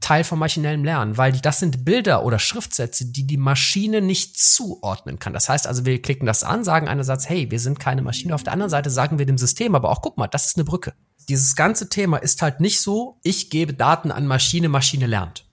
Teil 0.00 0.24
vom 0.24 0.40
maschinellen 0.40 0.84
Lernen, 0.84 1.16
weil 1.16 1.32
das 1.32 1.60
sind 1.60 1.84
Bilder 1.84 2.24
oder 2.24 2.40
Schriftsätze, 2.40 3.06
die 3.06 3.24
die 3.24 3.36
Maschine 3.36 4.00
nicht 4.00 4.36
zuordnen 4.36 5.20
kann. 5.20 5.32
Das 5.32 5.48
heißt 5.48 5.66
also, 5.66 5.86
wir 5.86 6.02
klicken 6.02 6.26
das 6.26 6.42
an, 6.42 6.64
sagen 6.64 6.88
einerseits, 6.88 7.28
hey, 7.28 7.50
wir 7.52 7.60
sind 7.60 7.78
keine 7.78 8.02
Maschine. 8.02 8.34
Auf 8.34 8.42
der 8.42 8.52
anderen 8.52 8.70
Seite 8.70 8.90
sagen 8.90 9.18
wir 9.18 9.26
dem 9.26 9.38
System 9.38 9.76
aber 9.76 9.90
auch, 9.90 10.02
guck 10.02 10.18
mal, 10.18 10.26
das 10.26 10.46
ist 10.46 10.56
eine 10.56 10.64
Brücke. 10.64 10.94
Dieses 11.28 11.54
ganze 11.54 11.88
Thema 11.88 12.16
ist 12.16 12.42
halt 12.42 12.58
nicht 12.58 12.80
so, 12.80 13.20
ich 13.22 13.48
gebe 13.48 13.74
Daten 13.74 14.10
an 14.10 14.26
Maschine, 14.26 14.68
Maschine 14.68 15.06
lernt 15.06 15.46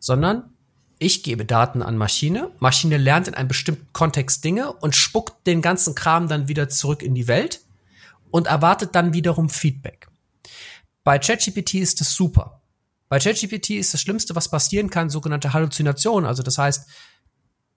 sondern 0.00 0.52
ich 0.98 1.22
gebe 1.22 1.46
Daten 1.46 1.80
an 1.82 1.96
Maschine, 1.96 2.50
Maschine 2.58 2.98
lernt 2.98 3.28
in 3.28 3.34
einem 3.34 3.48
bestimmten 3.48 3.92
Kontext 3.92 4.44
Dinge 4.44 4.72
und 4.72 4.94
spuckt 4.94 5.46
den 5.46 5.62
ganzen 5.62 5.94
Kram 5.94 6.28
dann 6.28 6.48
wieder 6.48 6.68
zurück 6.68 7.02
in 7.02 7.14
die 7.14 7.28
Welt 7.28 7.60
und 8.30 8.48
erwartet 8.48 8.94
dann 8.94 9.14
wiederum 9.14 9.48
Feedback. 9.48 10.08
Bei 11.04 11.18
ChatGPT 11.18 11.74
ist 11.74 12.00
das 12.00 12.14
super. 12.14 12.60
Bei 13.08 13.18
ChatGPT 13.18 13.70
ist 13.70 13.94
das 13.94 14.02
Schlimmste, 14.02 14.36
was 14.36 14.50
passieren 14.50 14.90
kann, 14.90 15.10
sogenannte 15.10 15.52
Halluzination. 15.52 16.26
Also 16.26 16.42
das 16.42 16.58
heißt, 16.58 16.86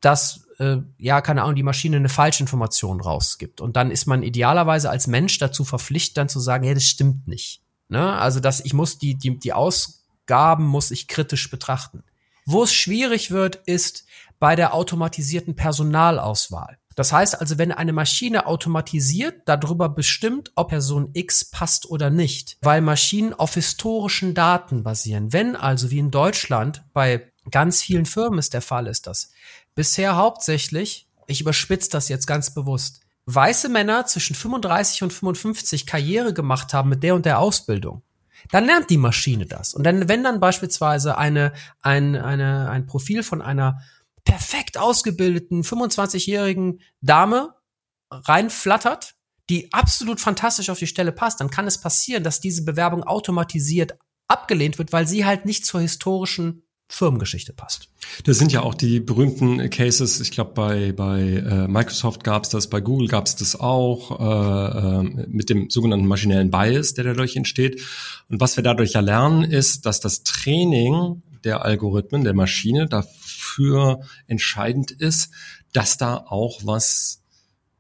dass, 0.02 0.46
äh, 0.60 0.78
ja, 0.98 1.22
keine 1.22 1.44
Ahnung, 1.44 1.56
die 1.56 1.64
Maschine 1.64 1.96
eine 1.96 2.10
Falschinformation 2.10 3.00
rausgibt. 3.00 3.62
Und 3.62 3.78
dann 3.78 3.90
ist 3.90 4.06
man 4.06 4.22
idealerweise 4.22 4.90
als 4.90 5.08
Mensch 5.08 5.38
dazu 5.40 5.64
verpflichtet, 5.64 6.18
dann 6.18 6.30
zu 6.30 6.42
sagen, 6.42 6.66
ja, 6.66 6.74
das 6.74 6.84
stimmt 6.84 7.28
nicht. 7.28 7.62
Ne? 7.88 8.14
Also, 8.14 8.42
dass 8.42 8.60
ich 8.60 8.74
muss 8.74 8.98
die, 8.98 9.16
die, 9.16 9.40
die 9.40 9.54
Ausgaben 9.54 10.66
muss 10.66 10.92
ich 10.92 11.08
kritisch 11.08 11.50
betrachten. 11.50 12.04
Wo 12.46 12.64
es 12.64 12.74
schwierig 12.74 13.32
wird, 13.32 13.56
ist 13.66 14.06
bei 14.40 14.56
der 14.56 14.74
automatisierten 14.74 15.56
Personalauswahl. 15.56 16.78
Das 16.96 17.12
heißt 17.12 17.40
also, 17.40 17.58
wenn 17.58 17.72
eine 17.72 17.94
Maschine 17.94 18.46
automatisiert 18.46 19.42
darüber 19.46 19.90
bestimmt, 19.90 20.52
ob 20.56 20.70
Person 20.70 21.10
X 21.14 21.46
passt 21.46 21.90
oder 21.90 22.10
nicht, 22.10 22.58
weil 22.62 22.82
Maschinen 22.82 23.34
auf 23.34 23.56
historischen 23.56 24.34
Daten 24.34 24.84
basieren. 24.84 25.34
Wenn 25.34 25.56
also, 25.56 25.92
wie 25.92 26.00
in 26.00 26.12
Deutschland 26.12 26.84
bei 26.94 27.32
ganz 27.50 27.82
vielen 27.82 28.06
Firmen 28.06 28.40
ist 28.40 28.54
der 28.54 28.62
Fall 28.62 28.88
ist 28.88 29.08
das, 29.08 29.32
bisher 29.76 30.16
hauptsächlich, 30.16 31.08
ich 31.28 31.42
überspitze 31.42 31.90
das 31.90 32.10
jetzt 32.10 32.28
ganz 32.28 32.54
bewusst, 32.54 33.02
weiße 33.26 33.70
Männer 33.70 34.06
zwischen 34.06 34.36
35 34.36 35.04
und 35.04 35.14
55 35.14 35.86
Karriere 35.86 36.34
gemacht 36.34 36.74
haben 36.74 36.90
mit 36.90 37.04
der 37.04 37.16
und 37.16 37.26
der 37.26 37.40
Ausbildung, 37.40 38.04
dann 38.52 38.66
lernt 38.66 38.90
die 38.90 38.98
Maschine 38.98 39.46
das. 39.46 39.74
Und 39.74 39.84
dann, 39.84 40.08
wenn 40.10 40.24
dann 40.24 40.40
beispielsweise 40.40 41.18
eine, 41.18 41.54
ein, 41.82 42.16
eine, 42.16 42.70
ein 42.70 42.86
Profil 42.86 43.24
von 43.24 43.42
einer 43.42 43.82
perfekt 44.26 44.78
ausgebildeten 44.78 45.64
25-jährigen 45.64 46.82
Dame 47.02 47.56
reinflattert, 48.10 49.16
die 49.50 49.74
absolut 49.74 50.20
fantastisch 50.20 50.70
auf 50.70 50.80
die 50.80 50.88
Stelle 50.88 51.12
passt, 51.12 51.42
dann 51.42 51.50
kann 51.50 51.68
es 51.68 51.80
passieren, 51.80 52.24
dass 52.24 52.40
diese 52.40 52.64
Bewerbung 52.64 53.04
automatisiert 53.04 53.98
abgelehnt 54.28 54.78
wird, 54.78 54.94
weil 54.94 55.08
sie 55.08 55.26
halt 55.26 55.46
nicht 55.46 55.66
zur 55.66 55.82
historischen 55.82 56.64
Firmengeschichte 56.88 57.54
passt. 57.54 57.90
Das 58.26 58.38
sind 58.38 58.52
ja 58.52 58.62
auch 58.62 58.76
die 58.76 59.00
berühmten 59.00 59.70
Cases. 59.70 60.20
Ich 60.20 60.32
glaube, 60.32 60.52
bei, 60.54 60.92
bei 60.92 61.22
äh, 61.22 61.68
Microsoft 61.68 62.24
gab 62.24 62.44
es 62.44 62.50
das, 62.50 62.70
bei 62.70 62.82
Google 62.82 63.08
gab 63.08 63.26
es 63.26 63.36
das 63.36 63.60
auch, 63.60 64.20
äh, 64.20 65.00
äh, 65.00 65.28
mit 65.28 65.50
dem 65.50 65.70
sogenannten 65.70 66.06
maschinellen 66.06 66.52
Bias, 66.52 66.94
der 66.94 67.06
dadurch 67.06 67.36
entsteht. 67.36 67.82
Und 68.30 68.40
was 68.40 68.58
wir 68.58 68.64
dadurch 68.64 68.94
ja 68.94 69.00
lernen, 69.00 69.44
ist, 69.44 69.86
dass 69.86 70.00
das 70.00 70.24
Training 70.24 71.24
der 71.44 71.66
Algorithmen, 71.66 72.24
der 72.24 72.34
Maschine 72.34 72.88
dafür 72.88 74.02
entscheidend 74.28 74.92
ist, 74.92 75.32
dass 75.74 75.98
da 75.98 76.18
auch 76.18 76.62
was 76.64 77.22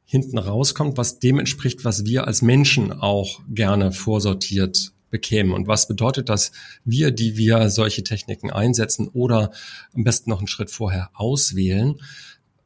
hinten 0.05 0.37
rauskommt, 0.37 0.97
was 0.97 1.19
dem 1.19 1.39
entspricht, 1.39 1.85
was 1.85 2.05
wir 2.05 2.27
als 2.27 2.41
Menschen 2.41 2.91
auch 2.91 3.41
gerne 3.47 3.91
vorsortiert 3.91 4.92
bekämen. 5.13 5.53
Und 5.53 5.67
was 5.67 5.87
bedeutet 5.87 6.27
das? 6.27 6.51
Wir, 6.83 7.11
die 7.11 7.37
wir 7.37 7.69
solche 7.69 8.03
Techniken 8.03 8.51
einsetzen 8.51 9.07
oder 9.07 9.51
am 9.93 10.03
besten 10.03 10.31
noch 10.31 10.39
einen 10.39 10.47
Schritt 10.47 10.71
vorher 10.71 11.11
auswählen, 11.13 12.01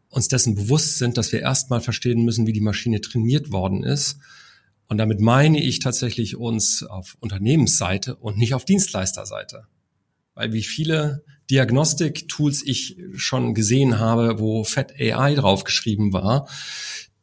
uns 0.09 0.29
dessen 0.29 0.55
bewusst 0.55 0.97
sind, 0.97 1.17
dass 1.17 1.31
wir 1.33 1.41
erstmal 1.41 1.81
verstehen 1.81 2.23
müssen, 2.23 2.47
wie 2.47 2.53
die 2.53 2.61
Maschine 2.61 3.01
trainiert 3.01 3.51
worden 3.51 3.83
ist. 3.83 4.17
Und 4.87 4.97
damit 4.97 5.19
meine 5.19 5.61
ich 5.61 5.79
tatsächlich 5.79 6.37
uns 6.37 6.83
auf 6.83 7.17
Unternehmensseite 7.19 8.15
und 8.15 8.37
nicht 8.37 8.53
auf 8.53 8.63
Dienstleisterseite. 8.63 9.67
Weil 10.33 10.53
wie 10.53 10.63
viele 10.63 11.25
Diagnostik-Tools 11.51 12.63
ich 12.65 12.97
schon 13.15 13.53
gesehen 13.53 13.99
habe, 13.99 14.39
wo 14.39 14.63
Fat 14.63 14.93
AI 14.97 15.35
draufgeschrieben 15.35 16.13
war, 16.13 16.47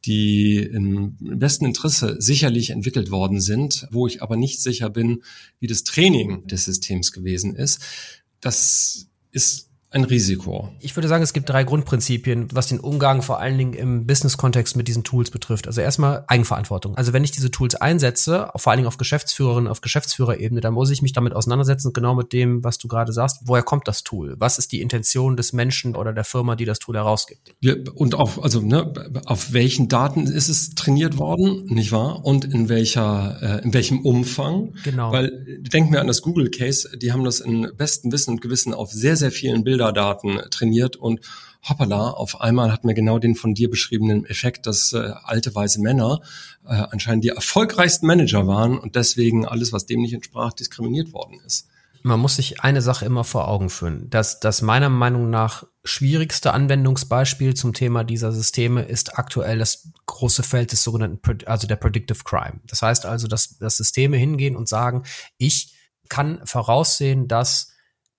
die 0.05 0.59
im 0.59 1.17
besten 1.19 1.65
Interesse 1.65 2.17
sicherlich 2.19 2.71
entwickelt 2.71 3.11
worden 3.11 3.41
sind, 3.41 3.87
wo 3.91 4.07
ich 4.07 4.23
aber 4.23 4.37
nicht 4.37 4.61
sicher 4.61 4.91
bin, 4.91 5.23
wie 5.61 5.67
das 5.67 5.85
Training 5.85 6.47
des 6.47 6.65
Systems 6.65 7.13
gewesen 7.13 7.55
ist. 7.55 7.81
Das 8.41 9.09
ist 9.31 9.71
ein 9.95 10.05
Risiko. 10.05 10.71
Ich 10.81 10.97
würde 10.97 11.09
sagen, 11.09 11.23
es 11.23 11.33
gibt 11.33 11.49
drei 11.49 11.63
Grundprinzipien, 11.63 12.49
was 12.53 12.67
den 12.67 12.81
Umgang 12.81 13.23
vor 13.23 13.39
allen 13.39 13.57
Dingen 13.57 13.75
im 13.75 14.07
Business-Kontext 14.07 14.77
mit 14.77 14.89
diesen 14.89 15.05
Tools 15.05 15.31
betrifft. 15.31 15.69
Also 15.69 15.81
erstmal 15.81 16.25
Eigenverantwortung. 16.27 16.97
Also 16.97 17.13
wenn 17.13 17.23
ich 17.23 17.31
diese 17.31 17.51
Tools 17.51 17.77
einsetze, 17.77 18.51
vor 18.57 18.71
allen 18.73 18.79
Dingen 18.79 18.89
auf 18.89 18.97
Geschäftsführerin, 18.97 19.69
auf 19.69 19.81
Geschäftsführerebene, 19.81 20.61
dann 20.61 20.75
muss 20.75 20.91
ich 20.91 21.01
mich 21.01 21.13
damit 21.13 21.33
auseinandersetzen, 21.33 21.93
genau 21.93 22.15
mit 22.15 22.33
dem, 22.33 22.65
was 22.65 22.79
du 22.79 22.89
gerade 22.89 23.13
sagst. 23.13 23.43
Woher 23.45 23.63
kommt 23.63 23.87
das 23.87 24.03
Tool? 24.03 24.35
Was 24.39 24.59
ist 24.59 24.73
die 24.73 24.81
Intention 24.81 25.37
des 25.37 25.53
Menschen 25.53 25.95
oder 25.95 26.13
der 26.13 26.25
Firma, 26.25 26.57
die 26.57 26.65
das 26.65 26.81
Tool 26.81 26.97
herausgibt? 26.97 27.55
Ja, 27.61 27.75
und 27.95 28.17
auf, 28.17 28.43
also 28.43 28.61
ne, 28.61 28.93
auf 29.27 29.53
welchen 29.53 29.89
Daten 29.89 30.27
ist 30.27 30.49
es 30.49 30.75
trainiert 30.75 31.19
worden, 31.19 31.67
nicht 31.67 31.93
wahr? 31.93 32.25
Und 32.25 32.45
in 32.45 32.69
welcher, 32.69 33.61
äh, 33.61 33.65
in 33.65 33.73
welchem 33.73 34.01
Umfang? 34.01 34.75
Genau. 34.83 35.13
Weil 35.13 35.61
denk 35.61 35.91
mir 35.91 36.01
an 36.01 36.09
das 36.09 36.21
Google 36.21 36.51
Case, 36.51 36.91
die 36.99 37.13
haben 37.13 37.25
das 37.25 37.39
in 37.39 37.71
bestem 37.77 38.11
Wissen 38.11 38.33
und 38.33 38.41
Gewissen 38.41 38.75
auf 38.75 38.91
sehr, 38.91 39.17
sehr 39.17 39.31
vielen 39.31 39.63
Bildern 39.63 39.84
Bilderdaten 39.85 40.41
trainiert 40.51 40.97
und 40.97 41.21
hoppala, 41.69 42.11
auf 42.11 42.41
einmal 42.41 42.73
hat 42.73 42.85
mir 42.85 42.95
genau 42.95 43.19
den 43.19 43.35
von 43.35 43.55
dir 43.55 43.71
beschriebenen 43.71 44.27
Effekt, 44.27 44.67
dass 44.67 44.93
äh, 44.93 45.13
alte 45.25 45.55
weiße 45.55 45.81
Männer 45.81 46.21
äh, 46.67 46.75
anscheinend 46.91 47.25
die 47.25 47.31
erfolgreichsten 47.31 48.07
Manager 48.07 48.47
waren 48.47 48.79
und 48.79 48.97
deswegen 48.97 49.47
alles, 49.47 49.73
was 49.73 49.87
dem 49.87 50.01
nicht 50.01 50.13
entsprach, 50.13 50.53
diskriminiert 50.53 51.13
worden 51.13 51.41
ist. 51.47 51.69
Man 52.03 52.21
muss 52.21 52.37
sich 52.37 52.61
eine 52.61 52.83
Sache 52.83 53.07
immer 53.07 53.25
vor 53.25 53.49
Augen 53.49 53.71
führen. 53.71 54.11
dass 54.11 54.39
das 54.39 54.61
meiner 54.61 54.91
Meinung 54.91 55.31
nach 55.31 55.65
schwierigste 55.85 56.53
Anwendungsbeispiel 56.53 57.55
zum 57.55 57.73
Thema 57.73 58.05
dieser 58.05 58.31
Systeme 58.31 58.83
ist 58.83 59.19
aktuell 59.19 59.59
das 59.59 59.91
große 60.05 60.43
Feld 60.43 60.73
des 60.73 60.85
sogenannten, 60.85 61.47
also 61.47 61.67
der 61.67 61.77
Predictive 61.77 62.25
Crime. 62.25 62.61
Das 62.67 62.83
heißt 62.83 63.07
also, 63.07 63.27
dass, 63.27 63.57
dass 63.57 63.79
Systeme 63.79 64.19
hingehen 64.19 64.55
und 64.55 64.69
sagen, 64.69 65.05
ich 65.39 65.75
kann 66.11 66.41
voraussehen, 66.45 67.27
dass 67.27 67.71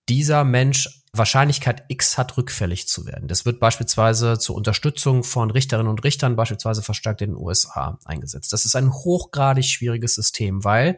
dieser 0.09 0.43
Mensch 0.43 1.04
Wahrscheinlichkeit 1.17 1.85
X 1.87 2.17
hat, 2.17 2.37
rückfällig 2.37 2.87
zu 2.87 3.05
werden. 3.05 3.27
Das 3.27 3.45
wird 3.45 3.59
beispielsweise 3.59 4.37
zur 4.39 4.55
Unterstützung 4.55 5.23
von 5.23 5.51
Richterinnen 5.51 5.89
und 5.89 6.03
Richtern 6.03 6.35
beispielsweise 6.35 6.81
verstärkt 6.81 7.21
in 7.21 7.31
den 7.31 7.37
USA 7.37 7.99
eingesetzt. 8.05 8.53
Das 8.53 8.65
ist 8.65 8.75
ein 8.75 8.93
hochgradig 8.93 9.65
schwieriges 9.65 10.15
System, 10.15 10.63
weil 10.63 10.97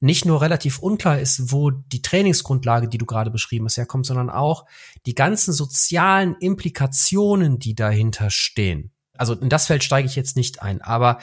nicht 0.00 0.24
nur 0.24 0.42
relativ 0.42 0.80
unklar 0.80 1.20
ist, 1.20 1.52
wo 1.52 1.70
die 1.70 2.02
Trainingsgrundlage, 2.02 2.88
die 2.88 2.98
du 2.98 3.06
gerade 3.06 3.30
beschrieben 3.30 3.66
hast, 3.66 3.76
herkommt, 3.76 4.04
sondern 4.04 4.30
auch 4.30 4.66
die 5.06 5.14
ganzen 5.14 5.52
sozialen 5.52 6.34
Implikationen, 6.40 7.60
die 7.60 7.76
dahinter 7.76 8.28
stehen. 8.30 8.90
Also 9.16 9.34
in 9.34 9.48
das 9.48 9.66
Feld 9.66 9.84
steige 9.84 10.08
ich 10.08 10.16
jetzt 10.16 10.36
nicht 10.36 10.60
ein, 10.60 10.82
aber 10.82 11.18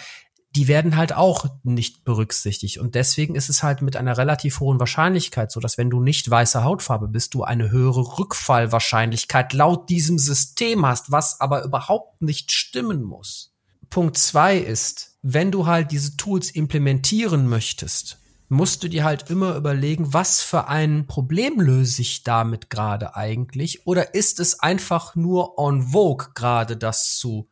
die 0.56 0.68
werden 0.68 0.96
halt 0.96 1.13
auch 1.13 1.46
nicht 1.63 2.03
berücksichtigt. 2.06 2.79
Und 2.79 2.96
deswegen 2.96 3.36
ist 3.36 3.50
es 3.50 3.62
halt 3.62 3.82
mit 3.82 3.96
einer 3.96 4.18
relativ 4.18 4.60
hohen 4.60 4.79
Wahrscheinlichkeit 4.79 5.51
so, 5.51 5.60
dass 5.60 5.77
wenn 5.77 5.91
du 5.91 6.01
nicht 6.01 6.29
weiße 6.29 6.63
Hautfarbe 6.63 7.08
bist, 7.08 7.36
du 7.36 7.44
eine 7.44 7.70
höhere 7.70 8.18
Rückfallwahrscheinlichkeit 8.18 9.53
laut 9.53 9.89
diesem 9.89 10.18
System 10.18 10.86
hast, 10.86 11.12
was 11.12 11.39
aber 11.39 11.63
überhaupt 11.63 12.22
nicht 12.22 12.51
stimmen 12.51 13.03
muss. 13.03 13.53
Punkt 13.91 14.18
zwei 14.18 14.58
ist, 14.58 15.18
wenn 15.22 15.51
du 15.51 15.68
halt 15.68 15.91
diese 15.91 16.18
Tools 16.18 16.50
implementieren 16.51 17.48
möchtest, 17.48 18.18
musst 18.48 18.84
du 18.84 18.88
dir 18.88 19.03
halt 19.03 19.29
immer 19.29 19.56
überlegen, 19.56 20.13
was 20.13 20.41
für 20.41 20.68
ein 20.68 21.06
Problem 21.06 21.60
löse 21.60 22.01
ich 22.01 22.24
damit 22.24 22.72
gerade 22.72 23.15
eigentlich? 23.15 23.86
Oder 23.86 24.15
ist 24.15 24.39
es 24.39 24.60
einfach 24.60 25.15
nur 25.15 25.56
en 25.60 25.89
vogue 25.91 26.29
gerade 26.34 26.75
das 26.75 27.18
zu 27.18 27.48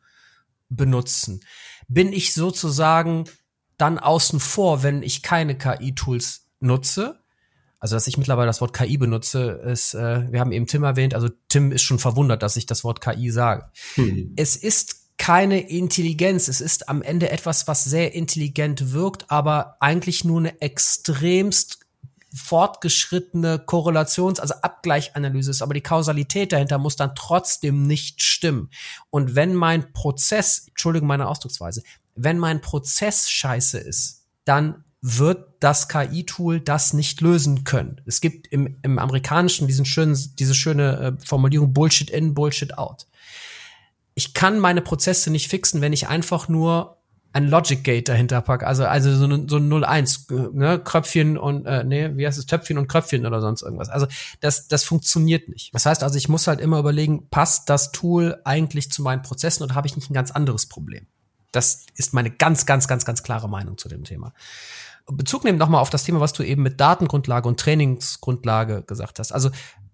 benutzen? 0.68 1.40
Bin 1.88 2.12
ich 2.12 2.34
sozusagen 2.34 3.24
dann 3.78 3.98
außen 3.98 4.40
vor, 4.40 4.82
wenn 4.82 5.02
ich 5.02 5.22
keine 5.22 5.56
KI-Tools 5.56 6.46
nutze. 6.60 7.20
Also, 7.80 7.94
dass 7.94 8.08
ich 8.08 8.18
mittlerweile 8.18 8.48
das 8.48 8.60
Wort 8.60 8.72
KI 8.72 8.98
benutze, 8.98 9.50
ist, 9.64 9.94
äh, 9.94 10.30
wir 10.32 10.40
haben 10.40 10.52
eben 10.52 10.66
Tim 10.66 10.82
erwähnt, 10.82 11.14
also 11.14 11.28
Tim 11.48 11.70
ist 11.70 11.82
schon 11.82 12.00
verwundert, 12.00 12.42
dass 12.42 12.56
ich 12.56 12.66
das 12.66 12.82
Wort 12.82 13.00
KI 13.00 13.30
sage. 13.30 13.70
Hm. 13.94 14.32
Es 14.36 14.56
ist 14.56 15.16
keine 15.16 15.60
Intelligenz, 15.68 16.48
es 16.48 16.60
ist 16.60 16.88
am 16.88 17.02
Ende 17.02 17.30
etwas, 17.30 17.68
was 17.68 17.84
sehr 17.84 18.14
intelligent 18.14 18.92
wirkt, 18.92 19.30
aber 19.30 19.76
eigentlich 19.80 20.24
nur 20.24 20.40
eine 20.40 20.60
extremst 20.60 21.87
fortgeschrittene 22.38 23.58
Korrelations-, 23.58 24.40
also 24.40 24.54
Abgleichanalyse 24.54 25.50
ist, 25.50 25.62
aber 25.62 25.74
die 25.74 25.82
Kausalität 25.82 26.52
dahinter 26.52 26.78
muss 26.78 26.96
dann 26.96 27.14
trotzdem 27.14 27.86
nicht 27.86 28.22
stimmen. 28.22 28.70
Und 29.10 29.34
wenn 29.34 29.54
mein 29.54 29.92
Prozess, 29.92 30.66
Entschuldigung 30.68 31.08
meine 31.08 31.28
Ausdrucksweise, 31.28 31.82
wenn 32.14 32.38
mein 32.38 32.60
Prozess 32.60 33.28
scheiße 33.30 33.78
ist, 33.78 34.26
dann 34.44 34.84
wird 35.00 35.46
das 35.60 35.88
KI-Tool 35.88 36.60
das 36.60 36.92
nicht 36.92 37.20
lösen 37.20 37.64
können. 37.64 38.00
Es 38.06 38.20
gibt 38.20 38.48
im, 38.48 38.78
im 38.82 38.98
Amerikanischen 38.98 39.66
diesen 39.66 39.84
schönen, 39.84 40.16
diese 40.38 40.54
schöne 40.54 41.18
äh, 41.20 41.24
Formulierung 41.24 41.72
Bullshit 41.72 42.10
in, 42.10 42.34
Bullshit 42.34 42.76
out. 42.76 43.06
Ich 44.14 44.34
kann 44.34 44.58
meine 44.58 44.82
Prozesse 44.82 45.30
nicht 45.30 45.48
fixen, 45.48 45.80
wenn 45.80 45.92
ich 45.92 46.08
einfach 46.08 46.48
nur 46.48 46.97
ein 47.32 47.48
Logic 47.48 47.82
Gate 47.84 48.08
dahinter 48.08 48.40
pack, 48.40 48.62
also 48.62 48.84
also 48.84 49.14
so 49.14 49.26
ein, 49.26 49.48
so 49.48 49.58
ein 49.58 49.84
01, 49.84 50.26
ne, 50.52 50.78
Kröpfchen 50.78 51.36
und 51.36 51.66
äh, 51.66 51.84
nee, 51.84 52.16
wie 52.16 52.26
heißt 52.26 52.38
es 52.38 52.46
Töpfchen 52.46 52.78
und 52.78 52.88
Kröpfchen 52.88 53.26
oder 53.26 53.40
sonst 53.40 53.62
irgendwas. 53.62 53.88
Also 53.88 54.06
das 54.40 54.68
das 54.68 54.84
funktioniert 54.84 55.48
nicht. 55.48 55.74
Das 55.74 55.86
heißt 55.86 56.02
also, 56.02 56.16
ich 56.16 56.28
muss 56.28 56.46
halt 56.46 56.60
immer 56.60 56.78
überlegen, 56.78 57.28
passt 57.28 57.68
das 57.68 57.92
Tool 57.92 58.40
eigentlich 58.44 58.90
zu 58.90 59.02
meinen 59.02 59.22
Prozessen 59.22 59.62
oder 59.62 59.74
habe 59.74 59.86
ich 59.86 59.96
nicht 59.96 60.10
ein 60.10 60.14
ganz 60.14 60.30
anderes 60.30 60.66
Problem? 60.66 61.06
Das 61.52 61.86
ist 61.96 62.14
meine 62.14 62.30
ganz 62.30 62.66
ganz 62.66 62.88
ganz 62.88 63.04
ganz 63.04 63.22
klare 63.22 63.48
Meinung 63.48 63.78
zu 63.78 63.88
dem 63.88 64.04
Thema. 64.04 64.32
Bezug 65.10 65.44
nehmen 65.44 65.58
nochmal 65.58 65.80
auf 65.80 65.90
das 65.90 66.04
Thema, 66.04 66.20
was 66.20 66.34
du 66.34 66.42
eben 66.42 66.62
mit 66.62 66.80
Datengrundlage 66.80 67.48
und 67.48 67.58
Trainingsgrundlage 67.58 68.82
gesagt 68.82 69.18
hast. 69.18 69.32
Also 69.32 69.50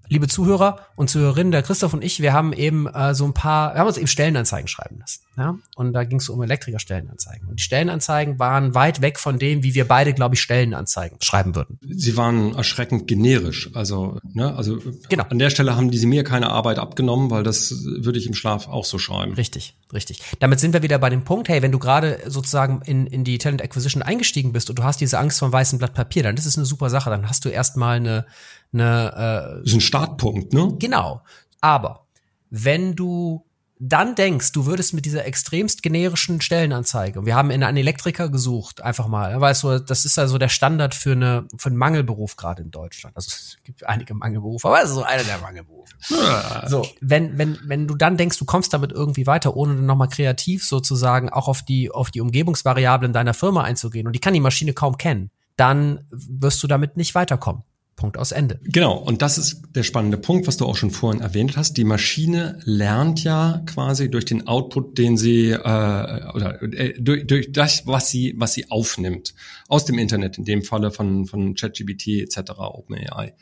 liebe 0.08 0.28
Zuhörer 0.28 0.80
und 0.96 1.10
Zuhörerinnen, 1.10 1.50
der 1.50 1.62
Christoph 1.62 1.94
und 1.94 2.04
ich, 2.04 2.20
wir 2.20 2.32
haben 2.32 2.52
eben 2.52 2.86
äh, 2.86 3.14
so 3.14 3.24
ein 3.24 3.34
paar, 3.34 3.74
wir 3.74 3.80
haben 3.80 3.86
uns 3.86 3.96
eben 3.96 4.06
Stellenanzeigen 4.06 4.68
schreiben 4.68 4.98
lassen. 4.98 5.20
Ja? 5.36 5.58
Und 5.76 5.92
da 5.92 6.04
ging 6.04 6.18
es 6.18 6.28
um 6.28 6.42
Elektrikerstellenanzeigen. 6.42 7.48
Und 7.48 7.58
die 7.58 7.62
Stellenanzeigen 7.62 8.38
waren 8.38 8.74
weit 8.74 9.00
weg 9.00 9.18
von 9.18 9.38
dem, 9.38 9.62
wie 9.62 9.74
wir 9.74 9.86
beide, 9.88 10.14
glaube 10.14 10.34
ich, 10.34 10.42
Stellenanzeigen 10.42 11.18
schreiben 11.20 11.54
würden. 11.54 11.78
Sie 11.88 12.16
waren 12.16 12.54
erschreckend 12.54 13.06
generisch. 13.08 13.70
Also, 13.74 14.18
ne, 14.32 14.54
also 14.54 14.78
genau. 15.08 15.24
an 15.28 15.38
der 15.38 15.50
Stelle 15.50 15.76
haben 15.76 15.90
die 15.90 15.98
sie 15.98 16.06
mir 16.06 16.24
keine 16.24 16.50
Arbeit 16.50 16.78
abgenommen, 16.78 17.30
weil 17.30 17.42
das 17.42 17.84
würde 17.84 18.18
ich 18.18 18.26
im 18.26 18.34
Schlaf 18.34 18.68
auch 18.68 18.84
so 18.84 18.98
schreiben. 18.98 19.34
Richtig, 19.34 19.76
richtig. 19.92 20.20
Damit 20.38 20.60
sind 20.60 20.72
wir 20.72 20.82
wieder 20.82 20.98
bei 20.98 21.10
dem 21.10 21.24
Punkt, 21.24 21.48
hey, 21.48 21.62
wenn 21.62 21.72
du 21.72 21.78
gerade 21.78 22.20
sozusagen 22.26 22.82
in, 22.84 23.06
in 23.06 23.24
die 23.24 23.38
Talent 23.38 23.62
Acquisition 23.62 24.02
eingestiegen 24.02 24.52
bist 24.52 24.70
und 24.70 24.78
du 24.78 24.84
hast 24.84 25.00
diese 25.00 25.18
Angst 25.18 25.38
vom 25.38 25.52
weißen 25.52 25.78
Blatt 25.78 25.94
Papier, 25.94 26.22
dann 26.22 26.36
ist 26.36 26.46
es 26.46 26.56
eine 26.56 26.66
super 26.66 26.90
Sache. 26.90 27.10
Dann 27.10 27.28
hast 27.28 27.44
du 27.44 27.48
erstmal 27.48 27.96
eine 27.96 28.26
eine 28.74 29.60
äh, 29.62 29.64
ist 29.64 29.74
ein 29.74 29.80
Startpunkt, 29.80 30.52
ne? 30.52 30.74
Genau. 30.78 31.22
Aber 31.60 32.06
wenn 32.50 32.94
du 32.94 33.46
dann 33.80 34.14
denkst, 34.14 34.52
du 34.52 34.66
würdest 34.66 34.94
mit 34.94 35.04
dieser 35.04 35.26
extremst 35.26 35.82
generischen 35.82 36.40
Stellenanzeige, 36.40 37.18
und 37.18 37.26
wir 37.26 37.34
haben 37.34 37.50
in 37.50 37.62
einen 37.62 37.76
Elektriker 37.76 38.28
gesucht, 38.28 38.80
einfach 38.82 39.08
mal, 39.08 39.38
weißt 39.40 39.64
du, 39.64 39.78
das 39.80 40.04
ist 40.04 40.16
ja 40.16 40.26
so 40.26 40.38
der 40.38 40.48
Standard 40.48 40.94
für, 40.94 41.12
eine, 41.12 41.46
für 41.56 41.68
einen 41.68 41.76
Mangelberuf 41.76 42.36
gerade 42.36 42.62
in 42.62 42.70
Deutschland. 42.70 43.16
Also 43.16 43.28
es 43.28 43.58
gibt 43.64 43.84
einige 43.86 44.14
Mangelberufe, 44.14 44.68
aber 44.68 44.82
es 44.82 44.90
ist 44.90 44.94
so 44.94 45.02
einer 45.02 45.24
der 45.24 45.38
Mangelberufe. 45.38 45.92
Ja. 46.08 46.68
So, 46.68 46.86
wenn, 47.00 47.36
wenn, 47.36 47.58
wenn 47.66 47.88
du 47.88 47.94
dann 47.96 48.16
denkst, 48.16 48.38
du 48.38 48.44
kommst 48.44 48.72
damit 48.72 48.92
irgendwie 48.92 49.26
weiter, 49.26 49.56
ohne 49.56 49.74
dann 49.74 49.86
nochmal 49.86 50.08
kreativ 50.08 50.64
sozusagen 50.64 51.28
auch 51.28 51.48
auf 51.48 51.62
die, 51.62 51.90
auf 51.90 52.10
die 52.10 52.20
Umgebungsvariablen 52.20 53.12
deiner 53.12 53.34
Firma 53.34 53.64
einzugehen, 53.64 54.06
und 54.06 54.14
die 54.14 54.20
kann 54.20 54.34
die 54.34 54.40
Maschine 54.40 54.72
kaum 54.72 54.96
kennen, 54.96 55.30
dann 55.56 56.06
wirst 56.10 56.62
du 56.62 56.68
damit 56.68 56.96
nicht 56.96 57.14
weiterkommen. 57.14 57.64
Punkt 58.04 58.18
aus 58.18 58.32
Ende. 58.32 58.60
Genau, 58.64 58.98
und 58.98 59.22
das 59.22 59.38
ist 59.38 59.62
der 59.74 59.82
spannende 59.82 60.18
Punkt, 60.18 60.46
was 60.46 60.58
du 60.58 60.66
auch 60.66 60.76
schon 60.76 60.90
vorhin 60.90 61.22
erwähnt 61.22 61.56
hast. 61.56 61.78
Die 61.78 61.84
Maschine 61.84 62.58
lernt 62.64 63.24
ja 63.24 63.62
quasi 63.64 64.10
durch 64.10 64.26
den 64.26 64.46
Output, 64.46 64.98
den 64.98 65.16
sie 65.16 65.52
äh, 65.52 65.58
oder 65.58 66.62
äh, 66.62 66.92
durch, 67.00 67.26
durch 67.26 67.50
das, 67.50 67.86
was 67.86 68.10
sie 68.10 68.34
was 68.36 68.52
sie 68.52 68.70
aufnimmt 68.70 69.34
aus 69.68 69.86
dem 69.86 69.98
Internet, 69.98 70.36
in 70.36 70.44
dem 70.44 70.62
Falle 70.62 70.90
von 70.90 71.24
von 71.24 71.54
ChatGPT 71.54 72.08
etc. 72.20 72.50
OpenAI. 72.58 73.32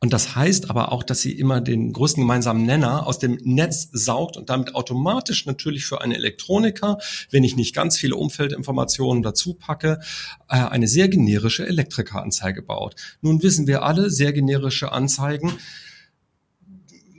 Und 0.00 0.12
das 0.12 0.36
heißt 0.36 0.70
aber 0.70 0.92
auch, 0.92 1.02
dass 1.02 1.20
sie 1.20 1.32
immer 1.32 1.60
den 1.60 1.92
größten 1.92 2.22
gemeinsamen 2.22 2.64
Nenner 2.64 3.06
aus 3.06 3.18
dem 3.18 3.38
Netz 3.42 3.88
saugt 3.92 4.36
und 4.36 4.48
damit 4.48 4.76
automatisch 4.76 5.44
natürlich 5.44 5.86
für 5.86 6.00
einen 6.00 6.12
Elektroniker, 6.12 6.98
wenn 7.30 7.42
ich 7.42 7.56
nicht 7.56 7.74
ganz 7.74 7.98
viele 7.98 8.14
Umfeldinformationen 8.14 9.24
dazu 9.24 9.54
packe, 9.54 9.98
äh, 10.48 10.56
eine 10.56 10.86
sehr 10.86 11.08
generische 11.08 11.66
Elektrikeranzeige 11.66 12.62
baut. 12.62 12.94
Nun 13.22 13.42
wissen 13.42 13.66
wir 13.66 13.82
alle, 13.82 14.10
sehr 14.10 14.32
generische 14.32 14.92
Anzeigen 14.92 15.58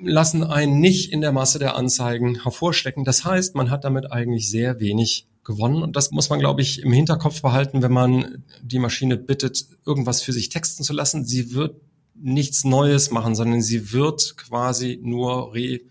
lassen 0.01 0.43
einen 0.43 0.79
nicht 0.79 1.11
in 1.11 1.19
der 1.19 1.33
Masse 1.33 1.59
der 1.59 1.75
Anzeigen 1.75 2.41
hervorstecken. 2.43 3.03
Das 3.03 3.25
heißt, 3.25 3.55
man 3.55 3.69
hat 3.69 3.83
damit 3.83 4.11
eigentlich 4.11 4.49
sehr 4.49 4.79
wenig 4.79 5.27
gewonnen. 5.43 5.81
Und 5.83 5.95
das 5.95 6.11
muss 6.11 6.29
man, 6.29 6.39
glaube 6.39 6.61
ich, 6.61 6.81
im 6.81 6.93
Hinterkopf 6.93 7.41
behalten, 7.41 7.81
wenn 7.81 7.91
man 7.91 8.43
die 8.61 8.79
Maschine 8.79 9.17
bittet, 9.17 9.65
irgendwas 9.85 10.21
für 10.21 10.31
sich 10.31 10.49
texten 10.49 10.83
zu 10.83 10.93
lassen. 10.93 11.25
Sie 11.25 11.53
wird 11.53 11.75
nichts 12.21 12.63
Neues 12.63 13.11
machen, 13.11 13.35
sondern 13.35 13.61
sie 13.61 13.91
wird 13.91 14.35
quasi 14.37 14.99
nur 15.01 15.53
re, 15.53 15.81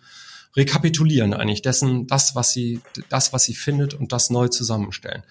rekapitulieren 0.56 1.35
eigentlich 1.35 1.62
dessen, 1.62 2.06
das, 2.06 2.35
was 2.35 2.52
sie, 2.52 2.80
das, 3.08 3.32
was 3.32 3.44
sie 3.44 3.54
findet 3.54 3.94
und 3.94 4.12
das 4.12 4.30
neu 4.30 4.49
zusammenstellen. 4.49 5.23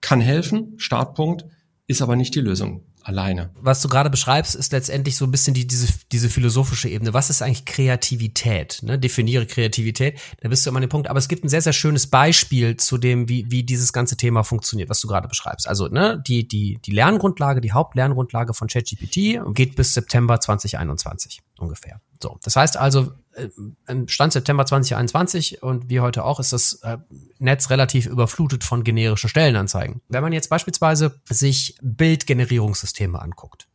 Kann 0.00 0.20
helfen, 0.20 0.74
Startpunkt, 0.78 1.44
ist 1.86 2.02
aber 2.02 2.16
nicht 2.16 2.34
die 2.34 2.40
Lösung 2.40 2.84
alleine. 3.10 3.50
Was 3.60 3.82
du 3.82 3.88
gerade 3.88 4.08
beschreibst, 4.08 4.54
ist 4.54 4.72
letztendlich 4.72 5.16
so 5.16 5.24
ein 5.26 5.30
bisschen 5.30 5.54
die, 5.54 5.66
diese, 5.66 5.92
diese 6.10 6.30
philosophische 6.30 6.88
Ebene. 6.88 7.12
Was 7.12 7.28
ist 7.28 7.42
eigentlich 7.42 7.64
Kreativität? 7.64 8.80
Ne? 8.82 8.98
Definiere 8.98 9.46
Kreativität. 9.46 10.18
Da 10.40 10.48
bist 10.48 10.64
du 10.64 10.70
immer 10.70 10.78
an 10.78 10.82
dem 10.82 10.88
Punkt. 10.88 11.08
Aber 11.08 11.18
es 11.18 11.28
gibt 11.28 11.44
ein 11.44 11.48
sehr, 11.48 11.62
sehr 11.62 11.72
schönes 11.72 12.06
Beispiel 12.06 12.76
zu 12.76 12.98
dem, 12.98 13.28
wie, 13.28 13.50
wie 13.50 13.62
dieses 13.62 13.92
ganze 13.92 14.16
Thema 14.16 14.42
funktioniert, 14.42 14.88
was 14.88 15.00
du 15.00 15.08
gerade 15.08 15.28
beschreibst. 15.28 15.68
Also 15.68 15.88
ne, 15.88 16.22
die, 16.26 16.48
die, 16.48 16.78
die 16.84 16.92
Lerngrundlage, 16.92 17.60
die 17.60 17.72
Hauptlerngrundlage 17.72 18.54
von 18.54 18.68
ChatGPT 18.68 19.40
geht 19.54 19.76
bis 19.76 19.92
September 19.94 20.40
2021 20.40 21.42
ungefähr. 21.60 22.00
So, 22.22 22.38
das 22.42 22.56
heißt 22.56 22.76
also, 22.76 23.12
äh, 23.34 23.48
im 23.86 24.08
Stand 24.08 24.32
September 24.32 24.66
2021 24.66 25.62
und 25.62 25.88
wie 25.88 26.00
heute 26.00 26.24
auch, 26.24 26.40
ist 26.40 26.52
das 26.52 26.74
äh, 26.82 26.98
Netz 27.38 27.70
relativ 27.70 28.06
überflutet 28.06 28.64
von 28.64 28.84
generischen 28.84 29.28
Stellenanzeigen. 29.28 30.00
Wenn 30.08 30.22
man 30.22 30.32
jetzt 30.32 30.48
beispielsweise 30.50 31.20
sich 31.28 31.76
Bildgenerierungssysteme 31.82 33.20
anguckt, 33.20 33.68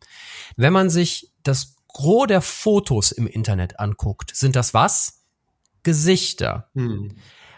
wenn 0.58 0.74
man 0.74 0.90
sich 0.90 1.32
das 1.44 1.76
Gros 1.88 2.28
der 2.28 2.42
Fotos 2.42 3.12
im 3.12 3.28
Internet 3.28 3.80
anguckt, 3.80 4.36
sind 4.36 4.56
das 4.56 4.74
was? 4.74 5.22
Gesichter. 5.84 6.70
Hm. 6.74 7.16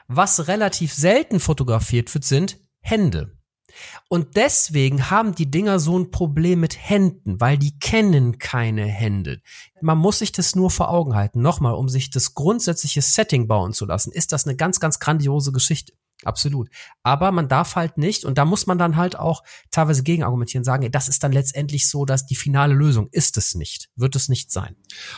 Was 0.08 0.48
relativ 0.48 0.94
selten 0.94 1.40
fotografiert 1.40 2.14
wird, 2.14 2.24
sind 2.24 2.60
Hände. 2.80 3.37
Und 4.10 4.36
deswegen 4.36 5.10
haben 5.10 5.36
die 5.36 5.50
Dinger 5.50 5.80
so 5.80 5.98
ein 5.98 6.12
Problem 6.12 6.60
mit 6.60 6.78
Händen, 6.78 7.40
weil 7.40 7.58
die 7.58 7.78
kennen 7.80 8.38
keine 8.40 8.86
Hände. 8.86 9.42
Man 9.82 9.98
muss 9.98 10.20
sich 10.20 10.32
das 10.32 10.56
nur 10.56 10.72
vor 10.72 10.90
Augen 10.90 11.16
halten. 11.16 11.42
Nochmal, 11.42 11.74
um 11.74 11.90
sich 11.90 12.10
das 12.10 12.34
grundsätzliche 12.34 13.02
Setting 13.02 13.48
bauen 13.48 13.74
zu 13.74 13.86
lassen, 13.86 14.12
ist 14.12 14.32
das 14.32 14.46
eine 14.46 14.56
ganz, 14.56 14.80
ganz 14.80 15.00
grandiose 15.00 15.52
Geschichte. 15.52 15.94
Absolut. 16.24 16.70
Aber 17.04 17.32
man 17.32 17.48
darf 17.48 17.76
halt 17.76 17.98
nicht, 17.98 18.26
und 18.26 18.40
da 18.40 18.46
muss 18.46 18.66
man 18.66 18.80
dann 18.80 18.96
halt 18.96 19.18
auch 19.18 19.44
teilweise 19.70 20.02
gegenargumentieren, 20.02 20.64
sagen, 20.64 20.92
das 20.92 21.08
ist 21.08 21.24
dann 21.24 21.32
letztendlich 21.32 21.88
so, 21.88 22.06
dass 22.06 22.26
die 22.26 22.36
finale 22.36 22.74
Lösung 22.74 23.08
ist 23.12 23.38
es 23.38 23.54
nicht, 23.54 23.90
wird 23.96 24.16
es 24.16 24.28
nicht 24.28 24.52
sein. 24.52 24.76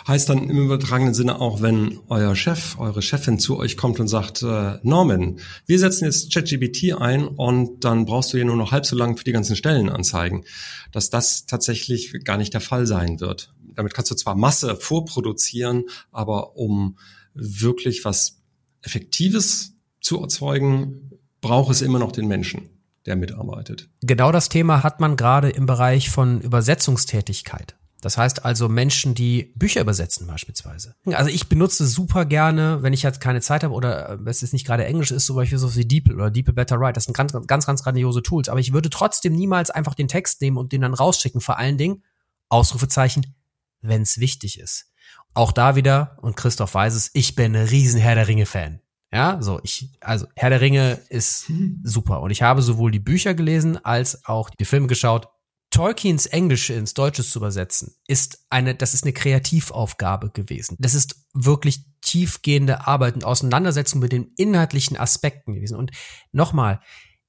Heißt 0.08 0.28
dann 0.28 0.50
im 0.50 0.58
übertragenen 0.58 1.14
Sinne 1.14 1.40
auch, 1.40 1.62
wenn 1.62 2.00
euer 2.10 2.36
Chef, 2.36 2.78
eure 2.80 3.02
Chefin 3.02 3.40
zu 3.40 3.58
euch 3.58 3.78
kommt 3.78 4.00
und 4.02 4.10
sagt, 4.10 4.42
äh, 4.44 4.78
Norman, 4.84 5.40
wir 5.66 5.80
setzen 5.80 6.04
jetzt 6.04 6.34
ChatGPT 6.34 6.94
ein 7.00 7.26
und 7.26 7.86
dann 7.86 8.06
brauchst 8.06 8.34
du 8.34 8.38
hier 8.38 8.46
nur 8.46 8.58
noch 8.58 8.74
halb 8.74 8.86
so 8.86 8.98
lang 8.98 9.16
für 9.16 9.24
die 9.24 9.32
ganzen 9.32 9.56
Stellenanzeigen, 9.56 10.44
dass 10.92 11.10
das 11.10 11.46
tatsächlich 11.46 12.14
gar 12.26 12.38
nicht 12.38 12.54
der 12.54 12.62
Fall 12.62 12.86
sein 12.86 13.22
wird. 13.22 13.54
Damit 13.74 13.94
kannst 13.94 14.12
du 14.12 14.16
zwar 14.16 14.36
Masse 14.36 14.76
vorproduzieren, 14.76 15.86
aber 16.12 16.58
um 16.58 16.98
wirklich 17.34 18.04
was 18.04 18.42
Effektives 18.82 19.79
zu 20.02 20.22
erzeugen, 20.22 21.12
braucht 21.42 21.72
es 21.72 21.82
immer 21.82 22.00
noch 22.00 22.12
den 22.12 22.28
Menschen, 22.28 22.70
der 23.06 23.16
mitarbeitet. 23.16 23.90
Genau 24.02 24.32
das 24.32 24.50
Thema 24.50 24.84
hat 24.84 25.00
man 25.00 25.16
gerade 25.16 25.50
im 25.50 25.66
Bereich 25.66 26.10
von 26.10 26.42
Übersetzungstätigkeit. 26.42 27.76
Das 28.02 28.18
heißt 28.18 28.46
also 28.46 28.70
Menschen, 28.70 29.14
die 29.14 29.52
Bücher 29.58 29.82
übersetzen 29.82 30.26
beispielsweise. 30.26 30.96
Also 31.06 31.30
ich 31.30 31.50
benutze 31.50 31.86
super 31.86 32.26
gerne, 32.26 32.82
wenn 32.82 32.94
ich 32.94 33.04
jetzt 33.04 33.20
keine 33.20 33.42
Zeit 33.42 33.64
habe 33.64 33.74
oder 33.74 34.12
äh, 34.12 34.30
es 34.30 34.42
ist 34.42 34.54
nicht 34.54 34.66
gerade 34.66 34.86
Englisch 34.86 35.12
ist, 35.12 35.26
zum 35.26 35.36
Beispiel 35.36 35.58
so 35.58 35.76
wie 35.76 35.86
DeepL 35.86 36.16
oder 36.16 36.32
DeepL 36.32 36.54
Better 36.54 36.80
Write. 36.80 36.94
Das 36.94 37.06
sind 37.06 37.18
ganz, 37.18 37.34
ganz, 37.48 37.66
ganz 37.66 37.84
grandiose 37.84 38.24
Tools. 38.24 38.48
Aber 38.48 38.62
ich 38.62 38.72
würde 38.72 38.90
trotzdem 38.90 39.34
niemals 39.34 39.70
einfach 39.70 39.96
den 39.96 40.08
Text 40.08 40.42
nehmen 40.42 40.58
und 40.58 40.72
den 40.72 40.82
dann 40.82 40.94
rausschicken. 40.94 41.42
Vor 41.42 41.58
allen 41.58 41.78
Dingen, 41.78 42.04
Ausrufezeichen, 42.48 43.36
wenn 43.82 44.02
es 44.02 44.18
wichtig 44.20 44.60
ist. 44.60 44.92
Auch 45.34 45.52
da 45.52 45.76
wieder, 45.76 46.18
und 46.22 46.38
Christoph 46.38 46.74
weiß 46.74 46.96
es, 46.96 47.12
ich 47.14 47.36
bin 47.36 47.56
ein 47.56 47.68
riesen 47.68 48.00
Herr 48.00 48.16
der 48.16 48.28
Ringe-Fan. 48.28 48.82
Ja, 49.12 49.42
so 49.42 49.60
ich, 49.64 49.90
also 50.02 50.28
Herr 50.36 50.50
der 50.50 50.62
Ringe 50.62 51.00
ist 51.10 51.52
super 51.84 52.22
und 52.22 52.32
ich 52.32 52.42
habe 52.42 52.62
sowohl 52.62 52.92
die 52.92 53.00
Bücher 53.00 53.34
gelesen 53.34 53.84
als 53.84 54.26
auch 54.26 54.50
die 54.50 54.66
Filme 54.66 54.88
geschaut. 54.88 55.28
Tolkiens 55.72 56.26
Englische 56.26 56.74
ins 56.74 56.96
Deutsche 56.96 57.24
zu 57.24 57.38
übersetzen, 57.38 57.94
ist 58.08 58.46
eine, 58.50 58.74
das 58.74 58.96
ist 58.96 59.04
eine 59.04 59.14
Kreativaufgabe 59.14 60.32
gewesen. 60.32 60.76
Das 60.80 60.96
ist 60.96 61.28
wirklich 61.34 61.86
tiefgehende 62.02 62.88
Arbeit 62.88 63.14
und 63.14 63.24
Auseinandersetzung 63.24 64.00
mit 64.00 64.12
den 64.12 64.32
inhaltlichen 64.36 64.98
Aspekten 64.98 65.54
gewesen. 65.54 65.78
Und 65.78 65.92
nochmal, 66.32 66.80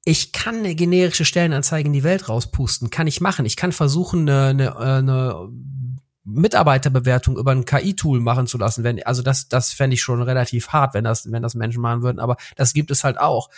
ich 0.05 0.33
kann 0.33 0.57
eine 0.57 0.75
generische 0.75 1.27
Stellenanzeige 1.27 1.87
in 1.87 1.93
die 1.93 2.03
Welt 2.03 2.31
rauspusten, 2.31 2.89
kann 2.89 3.07
ich 3.07 3.21
machen. 3.21 3.45
Ich 3.45 3.57
kann 3.57 3.73
versuchen, 3.73 4.29
eine, 4.29 4.49
eine, 4.49 4.77
eine 4.77 5.49
Mitarbeiterbewertung 6.25 7.39
über 7.39 7.53
ein 7.53 7.65
KI-Tool 7.65 8.21
machen 8.21 8.47
zu 8.47 8.59
lassen, 8.59 8.85
wenn, 8.85 9.03
also 9.05 9.23
das, 9.23 9.49
das 9.49 9.73
fände 9.73 9.95
ich 9.95 10.03
schon 10.03 10.21
relativ 10.23 10.69
hart, 10.69 10.95
wenn 10.95 11.05
das, 11.05 11.31
wenn 11.31 11.43
das 11.43 11.55
Menschen 11.55 11.81
machen 11.81 12.03
würden, 12.03 12.19
aber 12.19 12.37
das 12.57 12.73
gibt 12.73 12.91
es 12.91 13.05
halt 13.05 13.19
auch. 13.19 13.49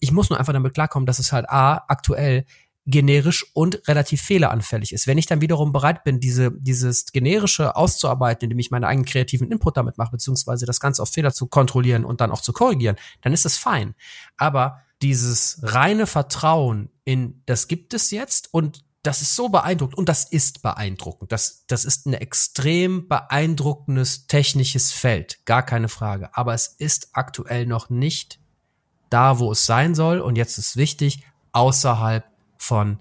Ich 0.00 0.12
muss 0.12 0.28
nur 0.30 0.38
einfach 0.38 0.52
damit 0.52 0.74
klarkommen, 0.74 1.06
dass 1.06 1.18
es 1.18 1.32
halt 1.32 1.48
A, 1.48 1.84
aktuell 1.88 2.44
generisch 2.86 3.44
und 3.52 3.86
relativ 3.86 4.22
fehleranfällig 4.22 4.92
ist. 4.92 5.06
Wenn 5.06 5.18
ich 5.18 5.26
dann 5.26 5.42
wiederum 5.42 5.72
bereit 5.72 6.04
bin, 6.04 6.20
diese, 6.20 6.50
dieses 6.52 7.12
generische 7.12 7.76
auszuarbeiten, 7.76 8.44
indem 8.44 8.58
ich 8.58 8.70
meinen 8.70 8.84
eigenen 8.84 9.04
kreativen 9.04 9.52
Input 9.52 9.76
damit 9.76 9.98
mache, 9.98 10.12
beziehungsweise 10.12 10.64
das 10.64 10.80
Ganze 10.80 11.02
auf 11.02 11.10
Fehler 11.10 11.32
zu 11.32 11.48
kontrollieren 11.48 12.06
und 12.06 12.22
dann 12.22 12.30
auch 12.30 12.40
zu 12.40 12.54
korrigieren, 12.54 12.96
dann 13.20 13.34
ist 13.34 13.44
es 13.44 13.58
fein. 13.58 13.94
Aber 14.38 14.80
dieses 15.02 15.60
reine 15.62 16.06
Vertrauen 16.06 16.88
in, 17.04 17.42
das 17.44 17.68
gibt 17.68 17.92
es 17.92 18.10
jetzt 18.10 18.52
und 18.52 18.82
das 19.02 19.22
ist 19.22 19.36
so 19.36 19.48
beeindruckend 19.48 19.96
und 19.96 20.08
das 20.08 20.24
ist 20.24 20.62
beeindruckend. 20.62 21.32
Das, 21.32 21.64
das 21.66 21.84
ist 21.84 22.06
ein 22.06 22.14
extrem 22.14 23.08
beeindruckendes 23.08 24.26
technisches 24.26 24.92
Feld, 24.92 25.44
gar 25.44 25.62
keine 25.62 25.88
Frage. 25.88 26.36
Aber 26.36 26.54
es 26.54 26.66
ist 26.66 27.10
aktuell 27.12 27.66
noch 27.66 27.90
nicht 27.90 28.40
da, 29.10 29.38
wo 29.38 29.52
es 29.52 29.66
sein 29.66 29.94
soll. 29.94 30.20
Und 30.20 30.36
jetzt 30.36 30.58
ist 30.58 30.76
wichtig, 30.76 31.22
außerhalb 31.52 32.24
von 32.58 32.98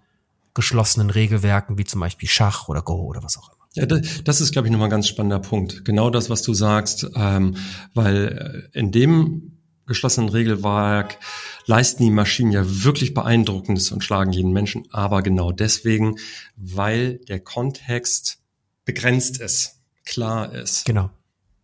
geschlossenen 0.53 1.09
Regelwerken 1.09 1.77
wie 1.77 1.85
zum 1.85 1.99
Beispiel 1.99 2.29
Schach 2.29 2.67
oder 2.67 2.81
Go 2.81 3.01
oder 3.03 3.23
was 3.23 3.37
auch 3.37 3.49
immer. 3.49 3.57
Ja, 3.75 3.85
das 3.85 4.41
ist, 4.41 4.51
glaube 4.53 4.67
ich, 4.67 4.71
nochmal 4.71 4.87
ein 4.87 4.91
ganz 4.91 5.07
spannender 5.07 5.39
Punkt. 5.39 5.85
Genau 5.85 6.09
das, 6.09 6.29
was 6.31 6.41
du 6.41 6.53
sagst, 6.53 7.07
ähm, 7.15 7.57
weil 7.93 8.69
äh, 8.73 8.79
in 8.79 8.91
dem 8.91 9.56
geschlossenen 9.87 10.29
Regelwerk 10.29 11.17
leisten 11.65 12.03
die 12.03 12.11
Maschinen 12.11 12.51
ja 12.51 12.63
wirklich 12.65 13.13
beeindruckendes 13.13 13.91
und 13.91 14.03
schlagen 14.03 14.31
jeden 14.31 14.51
Menschen, 14.51 14.87
aber 14.91 15.23
genau 15.23 15.51
deswegen, 15.51 16.17
weil 16.55 17.19
der 17.27 17.39
Kontext 17.39 18.39
begrenzt 18.85 19.39
ist, 19.39 19.79
klar 20.05 20.53
ist. 20.53 20.85
Genau. 20.85 21.09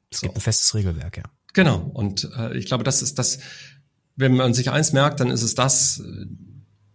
Es 0.09 0.19
so. 0.19 0.27
gibt 0.27 0.37
ein 0.37 0.41
festes 0.41 0.73
Regelwerk, 0.73 1.17
ja. 1.17 1.23
Genau. 1.53 1.91
Und 1.93 2.29
äh, 2.37 2.57
ich 2.57 2.65
glaube, 2.65 2.83
das 2.83 3.01
ist 3.01 3.19
das, 3.19 3.39
wenn 4.15 4.35
man 4.35 4.53
sich 4.53 4.71
eins 4.71 4.93
merkt, 4.93 5.19
dann 5.19 5.29
ist 5.29 5.43
es 5.43 5.55
das, 5.55 6.03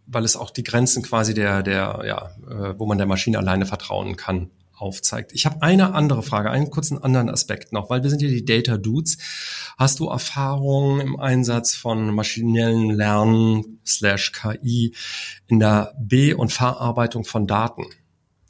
weil 0.07 0.25
es 0.25 0.37
auch 0.37 0.51
die 0.51 0.63
Grenzen 0.63 1.03
quasi 1.03 1.35
der, 1.35 1.63
der, 1.63 2.03
ja, 2.05 2.31
äh, 2.49 2.79
wo 2.79 2.87
man 2.87 2.99
der 2.99 3.07
Maschine 3.07 3.39
alleine 3.39 3.67
vertrauen 3.67 4.17
kann, 4.17 4.51
aufzeigt. 4.81 5.33
Ich 5.33 5.47
habe 5.47 5.63
eine 5.63 5.95
andere 5.95 6.23
Frage, 6.23 6.51
einen 6.51 6.71
kurzen 6.71 7.03
anderen 7.03 7.29
Aspekt 7.29 7.73
noch, 7.73 7.91
weil 7.91 8.03
wir 8.03 8.11
sind 8.11 8.23
ja 8.23 8.29
die 8.29 8.45
Data 8.45 8.77
Dudes. 8.77 9.19
Hast 9.77 10.01
du 10.01 10.09
Erfahrungen 10.09 11.01
im 11.01 11.21
Einsatz 11.21 11.75
von 11.75 12.15
maschinellen 12.15 12.91
Lernen 12.91 13.81
slash 13.87 14.33
KI 14.33 14.95
in 15.47 15.61
der 15.61 15.95
B- 16.01 16.35
und 16.35 16.53
Verarbeitung 16.53 17.25
von 17.25 17.47
Daten? 17.47 17.85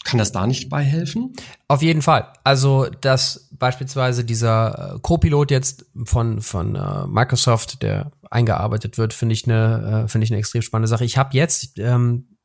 Kann 0.05 0.19
das 0.19 0.33
da 0.33 0.47
nicht 0.47 0.71
beihelfen? 0.71 1.35
Auf 1.67 1.83
jeden 1.83 2.01
Fall. 2.01 2.33
Also, 2.43 2.87
dass 2.87 3.51
beispielsweise 3.53 4.25
dieser 4.25 4.95
äh, 4.95 4.99
Co-Pilot 5.01 5.51
jetzt 5.51 5.87
von, 6.05 6.41
von 6.41 6.77
äh, 6.77 7.07
Microsoft, 7.07 7.83
der 7.83 8.13
eingearbeitet 8.31 8.97
wird, 8.97 9.13
finde 9.13 9.35
ich 9.35 9.45
eine, 9.45 10.05
äh, 10.05 10.09
finde 10.09 10.25
ich 10.25 10.31
eine 10.31 10.39
extrem 10.39 10.63
spannende 10.63 10.89
Sache. 10.89 11.05
Ich 11.05 11.19
habe 11.19 11.37
jetzt 11.37 11.79
ähm, 11.79 12.39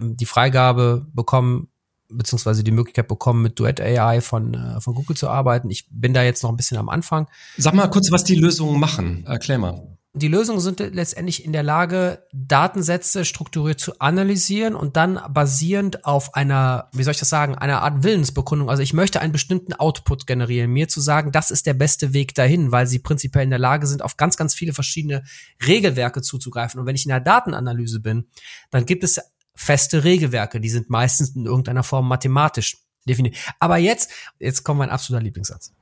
die 0.00 0.26
Freigabe 0.26 1.06
bekommen, 1.12 1.68
beziehungsweise 2.12 2.64
die 2.64 2.70
Möglichkeit 2.70 3.08
bekommen, 3.08 3.42
mit 3.42 3.58
Duet 3.58 3.80
AI 3.80 4.20
von, 4.20 4.54
äh, 4.54 4.80
von 4.80 4.94
Google 4.94 5.16
zu 5.16 5.28
arbeiten. 5.28 5.70
Ich 5.70 5.86
bin 5.90 6.14
da 6.14 6.22
jetzt 6.22 6.42
noch 6.42 6.50
ein 6.50 6.56
bisschen 6.56 6.78
am 6.78 6.88
Anfang. 6.88 7.28
Sag 7.56 7.74
mal 7.74 7.88
kurz, 7.88 8.10
was 8.10 8.24
die 8.24 8.36
Lösungen 8.36 8.78
machen. 8.78 9.24
Erklär 9.26 9.58
mal. 9.58 9.92
Die 10.14 10.28
Lösungen 10.28 10.60
sind 10.60 10.78
letztendlich 10.80 11.42
in 11.42 11.54
der 11.54 11.62
Lage, 11.62 12.26
Datensätze 12.34 13.24
strukturiert 13.24 13.80
zu 13.80 13.98
analysieren 13.98 14.74
und 14.74 14.98
dann 14.98 15.18
basierend 15.30 16.04
auf 16.04 16.34
einer, 16.34 16.90
wie 16.92 17.02
soll 17.02 17.12
ich 17.12 17.18
das 17.18 17.30
sagen, 17.30 17.54
einer 17.54 17.80
Art 17.80 18.02
Willensbekundung. 18.02 18.68
Also 18.68 18.82
ich 18.82 18.92
möchte 18.92 19.22
einen 19.22 19.32
bestimmten 19.32 19.72
Output 19.72 20.26
generieren, 20.26 20.70
mir 20.70 20.88
zu 20.88 21.00
sagen, 21.00 21.32
das 21.32 21.50
ist 21.50 21.64
der 21.64 21.72
beste 21.72 22.12
Weg 22.12 22.34
dahin, 22.34 22.72
weil 22.72 22.86
sie 22.86 22.98
prinzipiell 22.98 23.44
in 23.44 23.50
der 23.50 23.58
Lage 23.58 23.86
sind, 23.86 24.02
auf 24.02 24.18
ganz, 24.18 24.36
ganz 24.36 24.54
viele 24.54 24.74
verschiedene 24.74 25.22
Regelwerke 25.66 26.20
zuzugreifen. 26.20 26.78
Und 26.78 26.84
wenn 26.84 26.94
ich 26.94 27.06
in 27.06 27.10
der 27.10 27.20
Datenanalyse 27.20 28.00
bin, 28.00 28.26
dann 28.70 28.84
gibt 28.84 29.04
es 29.04 29.18
feste 29.54 30.04
Regelwerke, 30.04 30.60
die 30.60 30.70
sind 30.70 30.90
meistens 30.90 31.30
in 31.36 31.46
irgendeiner 31.46 31.82
Form 31.82 32.08
mathematisch 32.08 32.78
definiert. 33.04 33.36
Aber 33.58 33.76
jetzt, 33.78 34.10
jetzt 34.38 34.64
kommt 34.64 34.78
mein 34.78 34.90
absoluter 34.90 35.24
Lieblingssatz. 35.24 35.72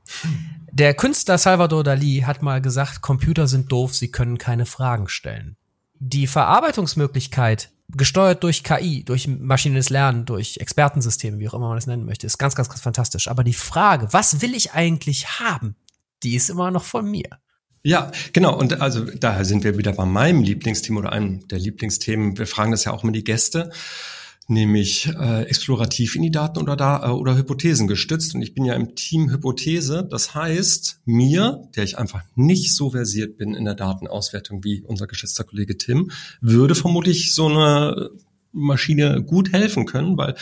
Der 0.71 0.93
Künstler 0.93 1.37
Salvador 1.37 1.83
Dali 1.83 2.23
hat 2.25 2.41
mal 2.41 2.61
gesagt, 2.61 3.01
Computer 3.01 3.47
sind 3.47 3.71
doof, 3.71 3.93
sie 3.93 4.11
können 4.11 4.37
keine 4.37 4.65
Fragen 4.65 5.07
stellen. 5.07 5.57
Die 5.99 6.27
Verarbeitungsmöglichkeit, 6.27 7.71
gesteuert 7.89 8.43
durch 8.43 8.63
KI, 8.63 9.03
durch 9.03 9.27
maschinelles 9.27 9.89
Lernen, 9.89 10.25
durch 10.25 10.57
Expertensysteme, 10.57 11.39
wie 11.39 11.49
auch 11.49 11.53
immer 11.53 11.67
man 11.67 11.77
das 11.77 11.87
nennen 11.87 12.05
möchte, 12.05 12.25
ist 12.25 12.37
ganz, 12.37 12.55
ganz, 12.55 12.69
ganz 12.69 12.81
fantastisch. 12.81 13.27
Aber 13.27 13.43
die 13.43 13.53
Frage, 13.53 14.07
was 14.11 14.41
will 14.41 14.55
ich 14.55 14.71
eigentlich 14.73 15.39
haben, 15.39 15.75
die 16.23 16.35
ist 16.35 16.49
immer 16.49 16.71
noch 16.71 16.83
von 16.83 17.09
mir. 17.09 17.39
Ja, 17.83 18.11
genau. 18.33 18.57
Und 18.57 18.81
also 18.81 19.05
daher 19.05 19.45
sind 19.45 19.63
wir 19.63 19.77
wieder 19.77 19.93
bei 19.93 20.05
meinem 20.05 20.43
Lieblingsthema 20.43 20.99
oder 20.99 21.11
einem 21.11 21.47
der 21.47 21.59
Lieblingsthemen. 21.59 22.37
Wir 22.37 22.47
fragen 22.47 22.71
das 22.71 22.85
ja 22.85 22.93
auch 22.93 23.03
immer 23.03 23.11
die 23.11 23.23
Gäste, 23.23 23.71
nämlich 24.47 25.07
äh, 25.07 25.43
explorativ 25.43 26.15
in 26.15 26.21
die 26.21 26.31
Daten 26.31 26.59
oder 26.59 26.75
da 26.75 27.07
äh, 27.07 27.09
oder 27.09 27.35
Hypothesen 27.35 27.87
gestützt. 27.87 28.35
Und 28.35 28.43
ich 28.43 28.53
bin 28.53 28.65
ja 28.65 28.75
im 28.75 28.95
Team 28.95 29.31
Hypothese. 29.31 30.07
Das 30.09 30.35
heißt, 30.35 30.99
mir, 31.05 31.63
der 31.75 31.83
ich 31.83 31.97
einfach 31.97 32.23
nicht 32.35 32.75
so 32.75 32.91
versiert 32.91 33.37
bin 33.37 33.55
in 33.55 33.65
der 33.65 33.75
Datenauswertung 33.75 34.63
wie 34.63 34.81
unser 34.81 35.07
geschätzter 35.07 35.43
Kollege 35.43 35.77
Tim, 35.77 36.11
würde 36.39 36.75
vermutlich 36.75 37.33
so 37.33 37.47
eine 37.47 38.11
Maschine 38.51 39.23
gut 39.23 39.53
helfen 39.53 39.85
können, 39.85 40.17
weil 40.17 40.35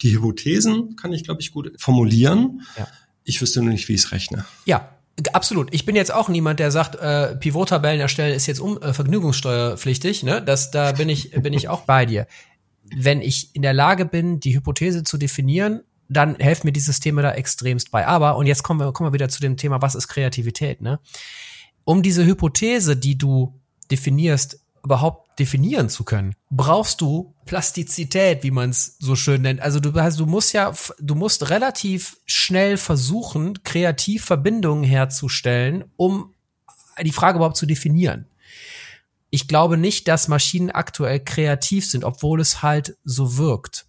die 0.00 0.14
Hypothesen 0.14 0.96
kann 0.96 1.12
ich, 1.12 1.24
glaube 1.24 1.42
ich, 1.42 1.52
gut 1.52 1.72
formulieren. 1.78 2.62
Ja. 2.78 2.88
Ich 3.24 3.42
wüsste 3.42 3.60
nur 3.60 3.72
nicht, 3.72 3.88
wie 3.88 3.94
ich 3.94 4.02
es 4.02 4.12
rechne. 4.12 4.46
Ja, 4.66 4.95
Absolut. 5.32 5.72
Ich 5.72 5.86
bin 5.86 5.96
jetzt 5.96 6.12
auch 6.12 6.28
niemand, 6.28 6.60
der 6.60 6.70
sagt, 6.70 6.96
äh, 6.96 7.36
Pivot-Tabellen 7.36 8.00
erstellen 8.00 8.34
ist 8.34 8.46
jetzt 8.46 8.60
um, 8.60 8.80
äh, 8.82 8.92
vergnügungssteuerpflichtig. 8.92 10.22
Ne? 10.22 10.42
Das, 10.42 10.70
da 10.70 10.92
bin 10.92 11.08
ich, 11.08 11.30
bin 11.30 11.54
ich 11.54 11.68
auch 11.68 11.82
bei 11.82 12.04
dir. 12.04 12.26
Wenn 12.94 13.22
ich 13.22 13.54
in 13.54 13.62
der 13.62 13.72
Lage 13.72 14.04
bin, 14.04 14.40
die 14.40 14.54
Hypothese 14.54 15.04
zu 15.04 15.16
definieren, 15.16 15.82
dann 16.08 16.36
helfen 16.36 16.66
mir 16.66 16.72
die 16.72 16.80
Systeme 16.80 17.22
da 17.22 17.32
extremst 17.32 17.90
bei. 17.90 18.06
Aber, 18.06 18.36
und 18.36 18.46
jetzt 18.46 18.62
kommen 18.62 18.78
wir, 18.78 18.92
kommen 18.92 19.08
wir 19.08 19.14
wieder 19.14 19.28
zu 19.28 19.40
dem 19.40 19.56
Thema, 19.56 19.80
was 19.80 19.94
ist 19.94 20.08
Kreativität? 20.08 20.82
Ne? 20.82 21.00
Um 21.84 22.02
diese 22.02 22.24
Hypothese, 22.24 22.96
die 22.96 23.16
du 23.16 23.58
definierst, 23.90 24.60
überhaupt 24.86 25.38
definieren 25.38 25.88
zu 25.88 26.04
können, 26.04 26.34
brauchst 26.48 27.00
du 27.00 27.34
Plastizität, 27.44 28.44
wie 28.44 28.52
man 28.52 28.70
es 28.70 28.96
so 29.00 29.16
schön 29.16 29.42
nennt. 29.42 29.60
Also 29.60 29.80
du, 29.80 29.90
also 29.98 30.24
du 30.24 30.30
musst 30.30 30.52
ja, 30.52 30.72
du 31.00 31.14
musst 31.16 31.50
relativ 31.50 32.16
schnell 32.24 32.76
versuchen, 32.76 33.62
kreativ 33.64 34.24
Verbindungen 34.24 34.84
herzustellen, 34.84 35.84
um 35.96 36.32
die 37.02 37.12
Frage 37.12 37.38
überhaupt 37.38 37.56
zu 37.56 37.66
definieren. 37.66 38.26
Ich 39.30 39.48
glaube 39.48 39.76
nicht, 39.76 40.06
dass 40.06 40.28
Maschinen 40.28 40.70
aktuell 40.70 41.18
kreativ 41.20 41.90
sind, 41.90 42.04
obwohl 42.04 42.40
es 42.40 42.62
halt 42.62 42.96
so 43.04 43.36
wirkt 43.36 43.86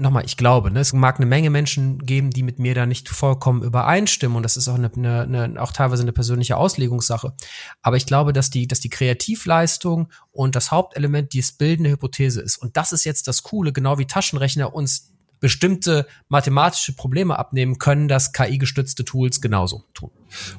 nochmal, 0.00 0.24
ich 0.24 0.36
glaube, 0.36 0.70
ne, 0.70 0.80
es 0.80 0.92
mag 0.92 1.16
eine 1.16 1.26
Menge 1.26 1.50
Menschen 1.50 1.98
geben, 1.98 2.30
die 2.30 2.42
mit 2.42 2.58
mir 2.58 2.74
da 2.74 2.86
nicht 2.86 3.08
vollkommen 3.08 3.62
übereinstimmen 3.62 4.36
und 4.36 4.42
das 4.42 4.56
ist 4.56 4.68
auch 4.68 4.74
eine, 4.74 4.90
eine, 4.94 5.22
eine 5.22 5.62
auch 5.62 5.72
teilweise 5.72 6.02
eine 6.02 6.12
persönliche 6.12 6.56
Auslegungssache. 6.56 7.34
Aber 7.82 7.96
ich 7.96 8.06
glaube, 8.06 8.32
dass 8.32 8.50
die, 8.50 8.66
dass 8.66 8.80
die 8.80 8.90
Kreativleistung 8.90 10.08
und 10.30 10.56
das 10.56 10.70
Hauptelement 10.70 11.32
die 11.32 11.44
bildende 11.58 11.90
Hypothese 11.90 12.40
ist. 12.40 12.56
Und 12.56 12.76
das 12.76 12.92
ist 12.92 13.04
jetzt 13.04 13.28
das 13.28 13.42
Coole, 13.42 13.72
genau 13.72 13.98
wie 13.98 14.06
Taschenrechner 14.06 14.74
uns 14.74 15.12
bestimmte 15.40 16.06
mathematische 16.28 16.94
Probleme 16.94 17.38
abnehmen 17.38 17.78
können, 17.78 18.08
dass 18.08 18.32
KI-gestützte 18.32 19.04
Tools 19.04 19.40
genauso 19.40 19.84
tun. 19.94 20.10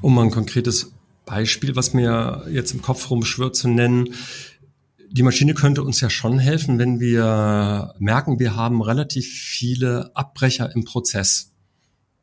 Um 0.02 0.16
mal 0.16 0.24
ein 0.24 0.32
konkretes 0.32 0.94
Beispiel, 1.26 1.76
was 1.76 1.94
mir 1.94 2.46
jetzt 2.50 2.72
im 2.72 2.82
Kopf 2.82 3.10
rumschwirrt, 3.10 3.56
zu 3.56 3.68
nennen 3.68 4.14
die 5.12 5.24
Maschine 5.24 5.54
könnte 5.54 5.84
uns 5.84 6.02
ja 6.02 6.10
schon 6.10 6.40
helfen, 6.40 6.78
wenn 6.78 7.00
wir 7.00 7.94
merken, 8.00 8.40
wir 8.40 8.56
haben 8.56 8.82
relativ 8.82 9.28
viele 9.28 10.16
Abbrecher 10.16 10.74
im 10.76 10.84
Prozess, 10.84 11.52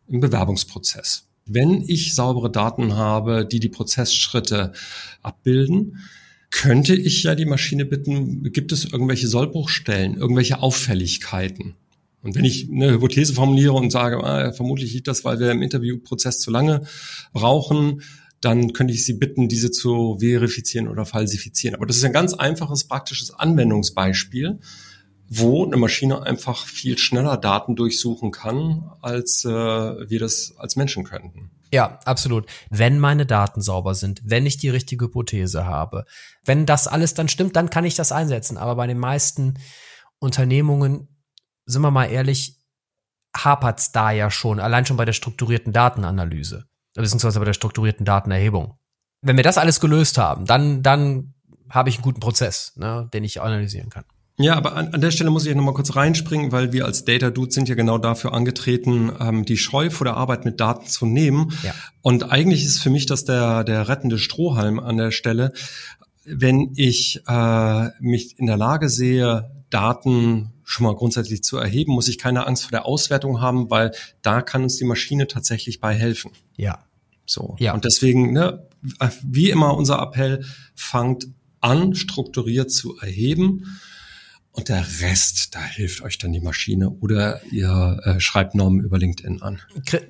im 0.08 0.20
Bewerbungsprozess. 0.20 1.26
Wenn 1.46 1.82
ich 1.86 2.14
saubere 2.14 2.50
Daten 2.50 2.94
habe, 2.94 3.46
die 3.46 3.60
die 3.60 3.68
Prozessschritte 3.68 4.72
abbilden, 5.22 5.98
könnte 6.50 6.94
ich 6.94 7.22
ja 7.22 7.34
die 7.34 7.44
Maschine 7.44 7.84
bitten, 7.84 8.52
gibt 8.52 8.72
es 8.72 8.84
irgendwelche 8.84 9.28
Sollbruchstellen, 9.28 10.16
irgendwelche 10.16 10.60
Auffälligkeiten? 10.62 11.74
Und 12.22 12.34
wenn 12.34 12.44
ich 12.44 12.68
eine 12.68 12.90
Hypothese 12.90 13.34
formuliere 13.34 13.74
und 13.74 13.90
sage, 13.90 14.22
ah, 14.24 14.52
vermutlich 14.52 14.92
liegt 14.92 15.06
das, 15.06 15.24
weil 15.24 15.38
wir 15.38 15.52
im 15.52 15.62
Interviewprozess 15.62 16.40
zu 16.40 16.50
lange 16.50 16.82
brauchen, 17.32 18.02
dann 18.40 18.72
könnte 18.72 18.92
ich 18.92 19.04
Sie 19.04 19.14
bitten, 19.14 19.48
diese 19.48 19.70
zu 19.70 20.18
verifizieren 20.20 20.88
oder 20.88 21.06
falsifizieren. 21.06 21.74
Aber 21.74 21.86
das 21.86 21.96
ist 21.96 22.04
ein 22.04 22.12
ganz 22.12 22.34
einfaches, 22.34 22.84
praktisches 22.84 23.32
Anwendungsbeispiel, 23.32 24.60
wo 25.28 25.64
eine 25.64 25.76
Maschine 25.76 26.22
einfach 26.22 26.66
viel 26.66 26.98
schneller 26.98 27.36
Daten 27.36 27.74
durchsuchen 27.74 28.30
kann, 28.30 28.90
als 29.02 29.44
äh, 29.44 29.48
wir 29.48 30.20
das 30.20 30.54
als 30.58 30.76
Menschen 30.76 31.04
könnten. 31.04 31.50
Ja, 31.72 31.98
absolut. 32.04 32.46
Wenn 32.70 33.00
meine 33.00 33.26
Daten 33.26 33.60
sauber 33.60 33.94
sind, 33.94 34.22
wenn 34.24 34.46
ich 34.46 34.56
die 34.56 34.68
richtige 34.68 35.06
Hypothese 35.06 35.66
habe, 35.66 36.04
wenn 36.44 36.64
das 36.64 36.86
alles 36.86 37.14
dann 37.14 37.28
stimmt, 37.28 37.56
dann 37.56 37.70
kann 37.70 37.84
ich 37.84 37.96
das 37.96 38.12
einsetzen. 38.12 38.56
Aber 38.56 38.76
bei 38.76 38.86
den 38.86 38.98
meisten 38.98 39.54
Unternehmungen, 40.20 41.08
sind 41.64 41.82
wir 41.82 41.90
mal 41.90 42.06
ehrlich, 42.06 42.60
hapert's 43.36 43.90
da 43.90 44.12
ja 44.12 44.30
schon, 44.30 44.60
allein 44.60 44.86
schon 44.86 44.96
bei 44.96 45.04
der 45.04 45.12
strukturierten 45.12 45.72
Datenanalyse 45.72 46.68
beziehungsweise 47.02 47.38
bei 47.38 47.44
der 47.44 47.54
strukturierten 47.54 48.04
Datenerhebung. 48.04 48.74
Wenn 49.22 49.36
wir 49.36 49.44
das 49.44 49.58
alles 49.58 49.80
gelöst 49.80 50.18
haben, 50.18 50.44
dann, 50.44 50.82
dann 50.82 51.34
habe 51.68 51.88
ich 51.88 51.96
einen 51.96 52.02
guten 52.02 52.20
Prozess, 52.20 52.72
ne, 52.76 53.08
den 53.12 53.24
ich 53.24 53.40
analysieren 53.40 53.90
kann. 53.90 54.04
Ja, 54.38 54.54
aber 54.54 54.76
an, 54.76 54.92
an 54.92 55.00
der 55.00 55.10
Stelle 55.10 55.30
muss 55.30 55.46
ich 55.46 55.54
noch 55.54 55.64
mal 55.64 55.72
kurz 55.72 55.96
reinspringen, 55.96 56.52
weil 56.52 56.72
wir 56.72 56.84
als 56.84 57.04
Data 57.04 57.30
Dudes 57.30 57.54
sind 57.54 57.70
ja 57.70 57.74
genau 57.74 57.96
dafür 57.96 58.34
angetreten, 58.34 59.10
ähm, 59.18 59.46
die 59.46 59.56
Scheu 59.56 59.88
vor 59.88 60.04
der 60.04 60.16
Arbeit 60.16 60.44
mit 60.44 60.60
Daten 60.60 60.86
zu 60.86 61.06
nehmen. 61.06 61.52
Ja. 61.62 61.74
Und 62.02 62.30
eigentlich 62.30 62.64
ist 62.64 62.82
für 62.82 62.90
mich 62.90 63.06
das 63.06 63.24
der, 63.24 63.64
der 63.64 63.88
rettende 63.88 64.18
Strohhalm 64.18 64.78
an 64.78 64.98
der 64.98 65.10
Stelle, 65.10 65.52
wenn 66.24 66.72
ich 66.76 67.22
äh, 67.26 67.88
mich 68.00 68.38
in 68.38 68.46
der 68.46 68.58
Lage 68.58 68.90
sehe, 68.90 69.50
Daten 69.70 70.52
schon 70.64 70.84
mal 70.84 70.94
grundsätzlich 70.94 71.42
zu 71.42 71.56
erheben, 71.56 71.92
muss 71.92 72.08
ich 72.08 72.18
keine 72.18 72.46
Angst 72.46 72.64
vor 72.64 72.72
der 72.72 72.84
Auswertung 72.84 73.40
haben, 73.40 73.70
weil 73.70 73.92
da 74.20 74.42
kann 74.42 74.64
uns 74.64 74.76
die 74.76 74.84
Maschine 74.84 75.28
tatsächlich 75.28 75.80
bei 75.80 75.94
helfen. 75.94 76.32
Ja. 76.56 76.85
So. 77.26 77.56
Ja. 77.58 77.74
Und 77.74 77.84
deswegen, 77.84 78.32
ne, 78.32 78.66
wie 79.22 79.50
immer 79.50 79.76
unser 79.76 80.00
Appell, 80.00 80.44
fangt 80.74 81.28
an, 81.60 81.94
strukturiert 81.94 82.70
zu 82.70 82.96
erheben 82.98 83.64
und 84.56 84.70
der 84.70 84.86
Rest, 85.02 85.54
da 85.54 85.62
hilft 85.62 86.00
euch 86.00 86.16
dann 86.16 86.32
die 86.32 86.40
Maschine 86.40 86.88
oder 86.88 87.42
ihr 87.52 88.00
äh, 88.04 88.20
schreibt 88.20 88.54
Normen 88.54 88.80
über 88.80 88.96
LinkedIn 88.96 89.42
an. 89.42 89.60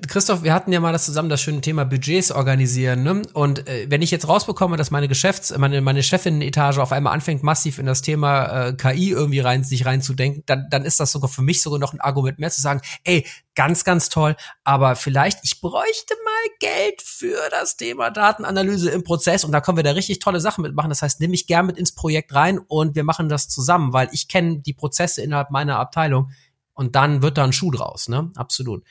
Christoph, 0.07 0.41
wir 0.41 0.53
hatten 0.53 0.71
ja 0.71 0.79
mal 0.79 0.93
das 0.93 1.03
zusammen 1.03 1.27
das 1.27 1.41
schöne 1.41 1.59
Thema 1.59 1.83
Budgets 1.83 2.31
organisieren. 2.31 3.03
Ne? 3.03 3.23
Und 3.33 3.67
äh, 3.67 3.87
wenn 3.89 4.01
ich 4.01 4.09
jetzt 4.09 4.25
rausbekomme, 4.25 4.77
dass 4.77 4.89
meine 4.89 5.09
Geschäfts-, 5.09 5.55
meine, 5.57 5.81
meine 5.81 6.01
Chefin-Etage 6.01 6.77
auf 6.77 6.93
einmal 6.93 7.13
anfängt, 7.13 7.43
massiv 7.43 7.77
in 7.77 7.85
das 7.85 8.01
Thema 8.01 8.67
äh, 8.67 8.73
KI 8.73 9.09
irgendwie 9.09 9.41
rein, 9.41 9.65
sich 9.65 9.85
reinzudenken, 9.85 10.43
dann, 10.45 10.67
dann 10.69 10.85
ist 10.85 11.01
das 11.01 11.11
sogar 11.11 11.27
für 11.29 11.41
mich 11.41 11.61
sogar 11.61 11.77
noch 11.77 11.91
ein 11.91 11.99
Argument 11.99 12.39
mehr 12.39 12.49
zu 12.49 12.61
sagen, 12.61 12.79
ey, 13.03 13.25
ganz, 13.57 13.83
ganz 13.83 14.09
toll, 14.09 14.35
aber 14.63 14.95
vielleicht, 14.95 15.39
ich 15.43 15.59
bräuchte 15.59 16.13
mal 16.23 16.33
Geld 16.59 17.01
für 17.01 17.37
das 17.49 17.75
Thema 17.75 18.11
Datenanalyse 18.11 18.91
im 18.91 19.03
Prozess 19.03 19.43
und 19.43 19.51
da 19.51 19.61
können 19.61 19.77
wir 19.77 19.83
da 19.83 19.91
richtig 19.91 20.19
tolle 20.19 20.39
Sachen 20.39 20.61
mitmachen. 20.61 20.89
Das 20.89 21.01
heißt, 21.01 21.19
nimm 21.19 21.31
mich 21.31 21.47
gern 21.47 21.65
mit 21.65 21.77
ins 21.77 21.93
Projekt 21.93 22.35
rein 22.35 22.59
und 22.59 22.95
wir 22.95 23.03
machen 23.03 23.29
das 23.29 23.49
zusammen, 23.49 23.93
weil 23.93 24.09
ich 24.11 24.27
kenne 24.27 24.59
die 24.59 24.73
Prozesse 24.73 25.23
innerhalb 25.23 25.49
meiner 25.49 25.79
Abteilung 25.79 26.29
und 26.73 26.95
dann 26.95 27.23
wird 27.23 27.39
da 27.39 27.45
ein 27.45 27.51
Schuh 27.51 27.71
draus, 27.71 28.07
ne? 28.07 28.31
Absolut. 28.35 28.83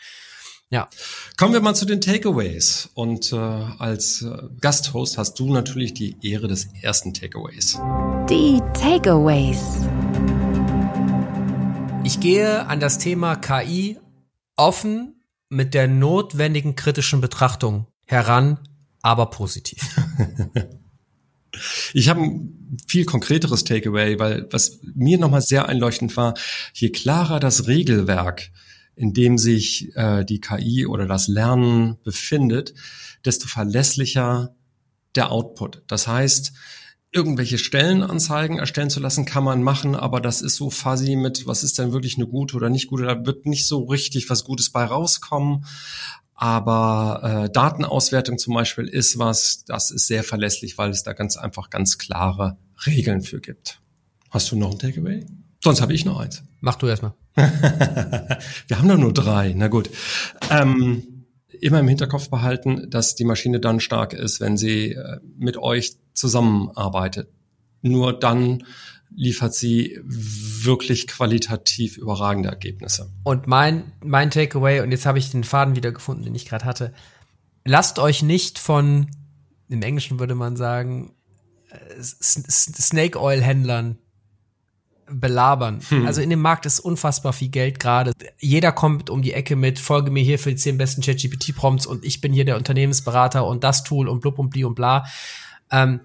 Ja. 0.68 0.88
Kommen 1.36 1.52
wir 1.52 1.60
mal 1.60 1.74
zu 1.74 1.86
den 1.86 2.00
Takeaways. 2.00 2.90
Und 2.94 3.32
äh, 3.32 3.36
als 3.36 4.22
äh, 4.22 4.48
Gasthost 4.60 5.16
hast 5.16 5.38
du 5.38 5.52
natürlich 5.52 5.94
die 5.94 6.16
Ehre 6.22 6.48
des 6.48 6.66
ersten 6.82 7.14
Takeaways. 7.14 7.78
Die 8.28 8.60
Takeaways. 8.74 9.60
Ich 12.02 12.18
gehe 12.18 12.66
an 12.66 12.80
das 12.80 12.98
Thema 12.98 13.36
KI 13.36 14.00
offen 14.56 15.22
mit 15.48 15.74
der 15.74 15.88
notwendigen 15.88 16.74
kritischen 16.74 17.20
Betrachtung 17.20 17.86
heran, 18.06 18.58
aber 19.02 19.26
positiv. 19.26 19.80
Ich 21.94 22.10
habe 22.10 22.20
ein 22.20 22.78
viel 22.86 23.04
konkreteres 23.04 23.64
Takeaway, 23.64 24.18
weil 24.18 24.46
was 24.50 24.80
mir 24.94 25.18
nochmal 25.18 25.40
sehr 25.40 25.68
einleuchtend 25.68 26.16
war, 26.16 26.34
je 26.74 26.90
klarer 26.90 27.40
das 27.40 27.66
Regelwerk, 27.66 28.50
in 28.94 29.12
dem 29.12 29.38
sich 29.38 29.94
äh, 29.96 30.24
die 30.24 30.40
KI 30.40 30.86
oder 30.86 31.06
das 31.06 31.28
Lernen 31.28 31.96
befindet, 32.02 32.74
desto 33.24 33.48
verlässlicher 33.48 34.54
der 35.14 35.32
Output. 35.32 35.82
Das 35.86 36.06
heißt, 36.06 36.52
irgendwelche 37.16 37.56
Stellenanzeigen 37.56 38.58
erstellen 38.58 38.90
zu 38.90 39.00
lassen, 39.00 39.24
kann 39.24 39.42
man 39.42 39.62
machen, 39.62 39.94
aber 39.96 40.20
das 40.20 40.42
ist 40.42 40.56
so 40.56 40.68
fuzzy 40.68 41.16
mit, 41.16 41.46
was 41.46 41.64
ist 41.64 41.78
denn 41.78 41.92
wirklich 41.92 42.16
eine 42.18 42.26
gute 42.26 42.56
oder 42.56 42.68
nicht 42.68 42.88
gute, 42.88 43.04
da 43.04 43.24
wird 43.24 43.46
nicht 43.46 43.66
so 43.66 43.84
richtig 43.84 44.28
was 44.28 44.44
Gutes 44.44 44.70
bei 44.70 44.84
rauskommen. 44.84 45.64
Aber 46.34 47.46
äh, 47.46 47.50
Datenauswertung 47.50 48.36
zum 48.36 48.52
Beispiel 48.52 48.86
ist 48.86 49.18
was, 49.18 49.64
das 49.64 49.90
ist 49.90 50.06
sehr 50.06 50.22
verlässlich, 50.22 50.76
weil 50.76 50.90
es 50.90 51.02
da 51.02 51.14
ganz 51.14 51.38
einfach 51.38 51.70
ganz 51.70 51.96
klare 51.96 52.58
Regeln 52.84 53.22
für 53.22 53.40
gibt. 53.40 53.80
Hast 54.28 54.52
du 54.52 54.56
noch 54.56 54.72
ein 54.72 54.78
Takeaway? 54.78 55.24
Sonst 55.64 55.80
habe 55.80 55.94
ich 55.94 56.04
noch 56.04 56.20
eins. 56.20 56.42
Mach 56.60 56.76
du 56.76 56.88
erstmal. 56.88 57.14
Wir 57.34 58.78
haben 58.78 58.88
doch 58.88 58.98
nur 58.98 59.14
drei. 59.14 59.54
Na 59.56 59.68
gut. 59.68 59.88
Ähm, 60.50 61.24
immer 61.60 61.80
im 61.80 61.88
Hinterkopf 61.88 62.28
behalten, 62.28 62.90
dass 62.90 63.14
die 63.14 63.24
Maschine 63.24 63.58
dann 63.58 63.80
stark 63.80 64.12
ist, 64.12 64.40
wenn 64.40 64.58
sie 64.58 64.92
äh, 64.92 65.20
mit 65.38 65.56
euch 65.56 65.96
zusammenarbeitet. 66.16 67.28
Nur 67.82 68.12
dann 68.12 68.64
liefert 69.14 69.54
sie 69.54 69.98
wirklich 70.04 71.06
qualitativ 71.06 71.96
überragende 71.96 72.48
Ergebnisse. 72.48 73.10
Und 73.22 73.46
mein, 73.46 73.92
mein 74.04 74.30
Takeaway, 74.30 74.80
und 74.80 74.90
jetzt 74.90 75.06
habe 75.06 75.18
ich 75.18 75.30
den 75.30 75.44
Faden 75.44 75.76
wieder 75.76 75.92
gefunden, 75.92 76.24
den 76.24 76.34
ich 76.34 76.46
gerade 76.46 76.64
hatte, 76.64 76.92
lasst 77.64 77.98
euch 77.98 78.22
nicht 78.22 78.58
von, 78.58 79.08
im 79.68 79.82
Englischen 79.82 80.18
würde 80.18 80.34
man 80.34 80.56
sagen, 80.56 81.14
äh, 81.70 82.02
Snake 82.02 83.20
Oil 83.20 83.40
Händlern 83.40 83.98
belabern. 85.08 85.80
Hm. 85.88 86.06
Also 86.06 86.20
in 86.20 86.30
dem 86.30 86.40
Markt 86.40 86.66
ist 86.66 86.80
unfassbar 86.80 87.32
viel 87.32 87.48
Geld 87.48 87.78
gerade. 87.78 88.12
Jeder 88.40 88.72
kommt 88.72 89.08
um 89.08 89.22
die 89.22 89.32
Ecke 89.32 89.56
mit, 89.56 89.78
folge 89.78 90.10
mir 90.10 90.22
hier 90.22 90.38
für 90.38 90.50
die 90.50 90.56
zehn 90.56 90.78
besten 90.78 91.00
ChatGPT-Prompts 91.00 91.86
und 91.86 92.04
ich 92.04 92.20
bin 92.20 92.32
hier 92.32 92.44
der 92.44 92.56
Unternehmensberater 92.56 93.46
und 93.46 93.62
das 93.62 93.84
Tool 93.84 94.08
und 94.08 94.20
blub 94.20 94.38
und 94.38 94.50
bli 94.50 94.64
und 94.64 94.74
bla. 94.74 95.06
Ähm, 95.70 96.00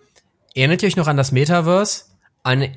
erinnert 0.56 0.84
ihr 0.84 0.88
euch 0.88 0.96
noch 0.96 1.08
an 1.08 1.18
das 1.18 1.32
Metaverse? 1.32 2.06
An, 2.44 2.68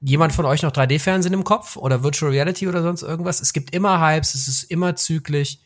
jemand 0.00 0.32
von 0.32 0.44
euch 0.44 0.62
noch 0.62 0.72
3D-Fernsehen 0.72 1.32
im 1.32 1.44
Kopf 1.44 1.76
oder 1.76 2.02
Virtual 2.02 2.30
Reality 2.30 2.68
oder 2.68 2.82
sonst 2.82 3.02
irgendwas? 3.02 3.40
Es 3.40 3.52
gibt 3.52 3.74
immer 3.74 4.00
Hypes, 4.00 4.34
es 4.34 4.48
ist 4.48 4.64
immer 4.64 4.96
zyklisch 4.96 5.58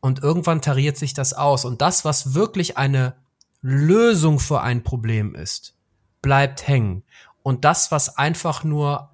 und 0.00 0.22
irgendwann 0.22 0.62
tariert 0.62 0.96
sich 0.96 1.14
das 1.14 1.32
aus. 1.32 1.64
Und 1.64 1.80
das, 1.80 2.04
was 2.04 2.34
wirklich 2.34 2.76
eine 2.76 3.14
Lösung 3.60 4.40
für 4.40 4.60
ein 4.60 4.82
Problem 4.82 5.34
ist, 5.34 5.74
bleibt 6.22 6.66
hängen. 6.66 7.04
Und 7.42 7.64
das, 7.64 7.90
was 7.90 8.16
einfach 8.16 8.64
nur 8.64 9.10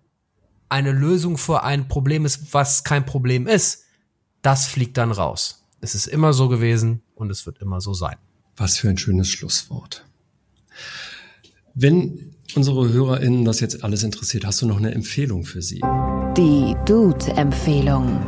eine 0.68 0.92
Lösung 0.92 1.38
für 1.38 1.62
ein 1.62 1.88
Problem 1.88 2.24
ist, 2.24 2.52
was 2.54 2.84
kein 2.84 3.04
Problem 3.04 3.46
ist, 3.46 3.84
das 4.42 4.66
fliegt 4.66 4.96
dann 4.96 5.12
raus. 5.12 5.66
Es 5.80 5.94
ist 5.94 6.06
immer 6.06 6.32
so 6.32 6.48
gewesen 6.48 7.02
und 7.14 7.30
es 7.30 7.46
wird 7.46 7.58
immer 7.58 7.80
so 7.80 7.94
sein. 7.94 8.16
Was 8.56 8.78
für 8.78 8.88
ein 8.88 8.98
schönes 8.98 9.28
Schlusswort. 9.28 10.07
Wenn 11.80 12.34
unsere 12.56 12.88
HörerInnen 12.88 13.44
das 13.44 13.60
jetzt 13.60 13.84
alles 13.84 14.02
interessiert, 14.02 14.44
hast 14.44 14.60
du 14.60 14.66
noch 14.66 14.78
eine 14.78 14.92
Empfehlung 14.92 15.44
für 15.44 15.62
sie? 15.62 15.80
Die 16.36 16.74
Dude-Empfehlung. 16.84 18.18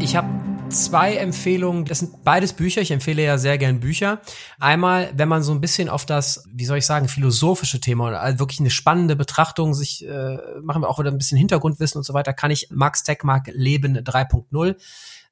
Ich 0.00 0.14
habe 0.14 0.28
zwei 0.68 1.16
Empfehlungen. 1.16 1.84
Das 1.84 1.98
sind 1.98 2.22
beides 2.22 2.52
Bücher. 2.52 2.80
Ich 2.80 2.92
empfehle 2.92 3.24
ja 3.24 3.38
sehr 3.38 3.58
gern 3.58 3.80
Bücher. 3.80 4.20
Einmal, 4.60 5.12
wenn 5.16 5.28
man 5.28 5.42
so 5.42 5.50
ein 5.50 5.60
bisschen 5.60 5.88
auf 5.88 6.06
das, 6.06 6.44
wie 6.48 6.64
soll 6.64 6.78
ich 6.78 6.86
sagen, 6.86 7.08
philosophische 7.08 7.80
Thema 7.80 8.06
oder 8.06 8.20
also 8.20 8.38
wirklich 8.38 8.60
eine 8.60 8.70
spannende 8.70 9.16
Betrachtung 9.16 9.74
sich 9.74 10.06
äh, 10.06 10.38
machen 10.62 10.82
wir 10.82 10.88
auch 10.88 11.00
wieder 11.00 11.10
ein 11.10 11.18
bisschen 11.18 11.38
Hintergrundwissen 11.38 11.98
und 11.98 12.04
so 12.04 12.14
weiter, 12.14 12.32
kann 12.34 12.52
ich 12.52 12.68
Max 12.70 13.02
Techmark 13.02 13.50
Leben 13.52 13.98
3.0 13.98 14.76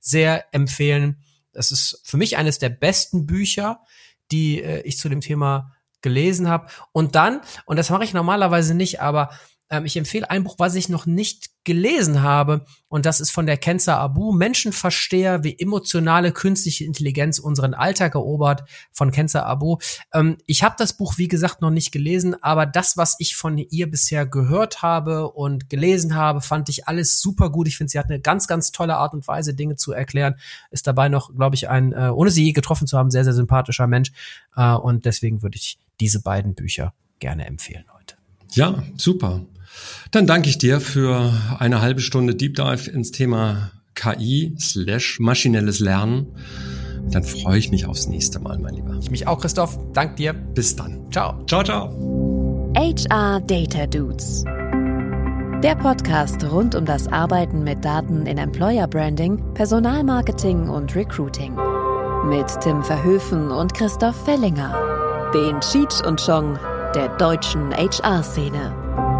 sehr 0.00 0.52
empfehlen. 0.52 1.18
Das 1.52 1.70
ist 1.70 2.00
für 2.02 2.16
mich 2.16 2.37
eines 2.37 2.59
der 2.59 2.70
besten 2.70 3.26
Bücher, 3.26 3.78
die 4.33 4.61
äh, 4.61 4.81
ich 4.81 4.98
zu 4.98 5.09
dem 5.09 5.20
Thema 5.20 5.70
gelesen 6.03 6.49
habe. 6.49 6.67
Und 6.93 7.15
dann, 7.15 7.41
und 7.65 7.79
das 7.79 7.91
mache 7.91 8.05
ich 8.05 8.15
normalerweise 8.15 8.75
nicht, 8.75 9.01
aber 9.01 9.31
ähm, 9.73 9.87
ich 9.87 9.97
empfehle 9.97 10.31
ein 10.31 10.45
Buch, 10.45 10.57
was 10.59 10.77
ich 10.77 10.89
noch 10.89 11.07
nicht 11.07 11.51
gelesen 11.65 12.23
habe, 12.23 12.65
und 12.89 13.07
das 13.07 13.21
ist 13.21 13.31
von 13.31 13.47
der 13.47 13.57
Kenza 13.57 13.99
Abu, 13.99 14.33
Menschenversteher, 14.33 15.45
wie 15.45 15.59
emotionale 15.59 16.33
künstliche 16.33 16.85
Intelligenz 16.85 17.39
unseren 17.39 17.73
Alltag 17.73 18.15
erobert, 18.15 18.65
von 18.93 19.11
Kenza 19.11 19.45
Abu. 19.45 19.79
Ähm, 20.13 20.37
ich 20.47 20.63
habe 20.63 20.75
das 20.79 20.93
Buch, 20.97 21.15
wie 21.17 21.29
gesagt, 21.29 21.63
noch 21.63 21.71
nicht 21.71 21.91
gelesen, 21.91 22.37
aber 22.43 22.67
das, 22.67 22.97
was 22.97 23.17
ich 23.19 23.35
von 23.35 23.57
ihr 23.57 23.91
bisher 23.91 24.27
gehört 24.27 24.83
habe 24.83 25.31
und 25.31 25.71
gelesen 25.71 26.15
habe, 26.15 26.43
fand 26.43 26.69
ich 26.69 26.87
alles 26.87 27.21
super 27.21 27.51
gut. 27.51 27.67
Ich 27.67 27.79
finde, 27.79 27.91
sie 27.91 27.99
hat 27.99 28.11
eine 28.11 28.21
ganz, 28.21 28.47
ganz 28.47 28.73
tolle 28.73 28.97
Art 28.99 29.15
und 29.15 29.27
Weise, 29.27 29.55
Dinge 29.55 29.77
zu 29.77 29.93
erklären. 29.93 30.35
Ist 30.71 30.87
dabei 30.87 31.09
noch, 31.09 31.35
glaube 31.35 31.57
ich, 31.57 31.71
ein, 31.71 31.93
äh, 31.93 32.11
ohne 32.13 32.31
sie 32.31 32.45
je 32.45 32.53
getroffen 32.53 32.87
zu 32.87 32.99
haben, 32.99 33.11
sehr, 33.11 33.25
sehr 33.25 33.33
sympathischer 33.33 33.87
Mensch. 33.87 34.13
Äh, 34.55 34.75
und 34.75 35.07
deswegen 35.07 35.43
würde 35.43 35.57
ich 35.57 35.79
diese 35.99 36.21
beiden 36.21 36.55
Bücher 36.55 36.93
gerne 37.21 37.47
empfehlen 37.47 37.85
heute. 37.95 38.17
Ja, 38.55 38.83
super. 38.97 39.41
Dann 40.11 40.27
danke 40.27 40.49
ich 40.49 40.59
dir 40.59 40.81
für 40.81 41.33
eine 41.59 41.81
halbe 41.81 42.01
Stunde 42.01 42.35
Deep 42.35 42.57
Dive 42.57 42.91
ins 42.91 43.13
Thema 43.13 43.73
KI 43.95 44.55
slash 44.59 45.19
maschinelles 45.21 45.81
Lernen. 45.81 46.27
Dann 47.11 47.25
freue 47.25 47.59
ich 47.59 47.71
mich 47.71 47.87
aufs 47.87 48.07
nächste 48.07 48.39
Mal, 48.39 48.59
mein 48.59 48.75
Lieber. 48.75 48.97
Ich 49.01 49.11
mich 49.11 49.27
auch, 49.27 49.41
Christoph. 49.41 49.79
Dank 49.93 50.17
dir. 50.17 50.33
Bis 50.33 50.77
dann. 50.77 51.11
Ciao. 51.11 51.45
Ciao, 51.47 51.63
ciao. 51.63 52.73
HR 52.77 53.41
Data 53.41 53.87
Dudes. 53.87 54.45
Der 55.63 55.77
Podcast 55.77 56.43
rund 56.51 56.75
um 56.75 56.85
das 56.85 57.07
Arbeiten 57.09 57.63
mit 57.63 57.85
Daten 57.85 58.27
in 58.27 58.39
Employer 58.39 58.89
Branding, 58.89 59.41
Personalmarketing 59.55 60.69
und 60.69 60.95
Recruiting. 60.95 61.55
Mit 62.29 62.47
Tim 62.61 62.83
Verhöfen 62.83 63.51
und 63.51 63.75
Christoph 63.75 64.17
Fellinger. 64.25 65.31
Den 65.35 65.61
Cheech 65.61 66.05
und 66.07 66.25
Chong 66.25 66.59
der 66.95 67.09
deutschen 67.17 67.73
HR-Szene. 67.73 69.12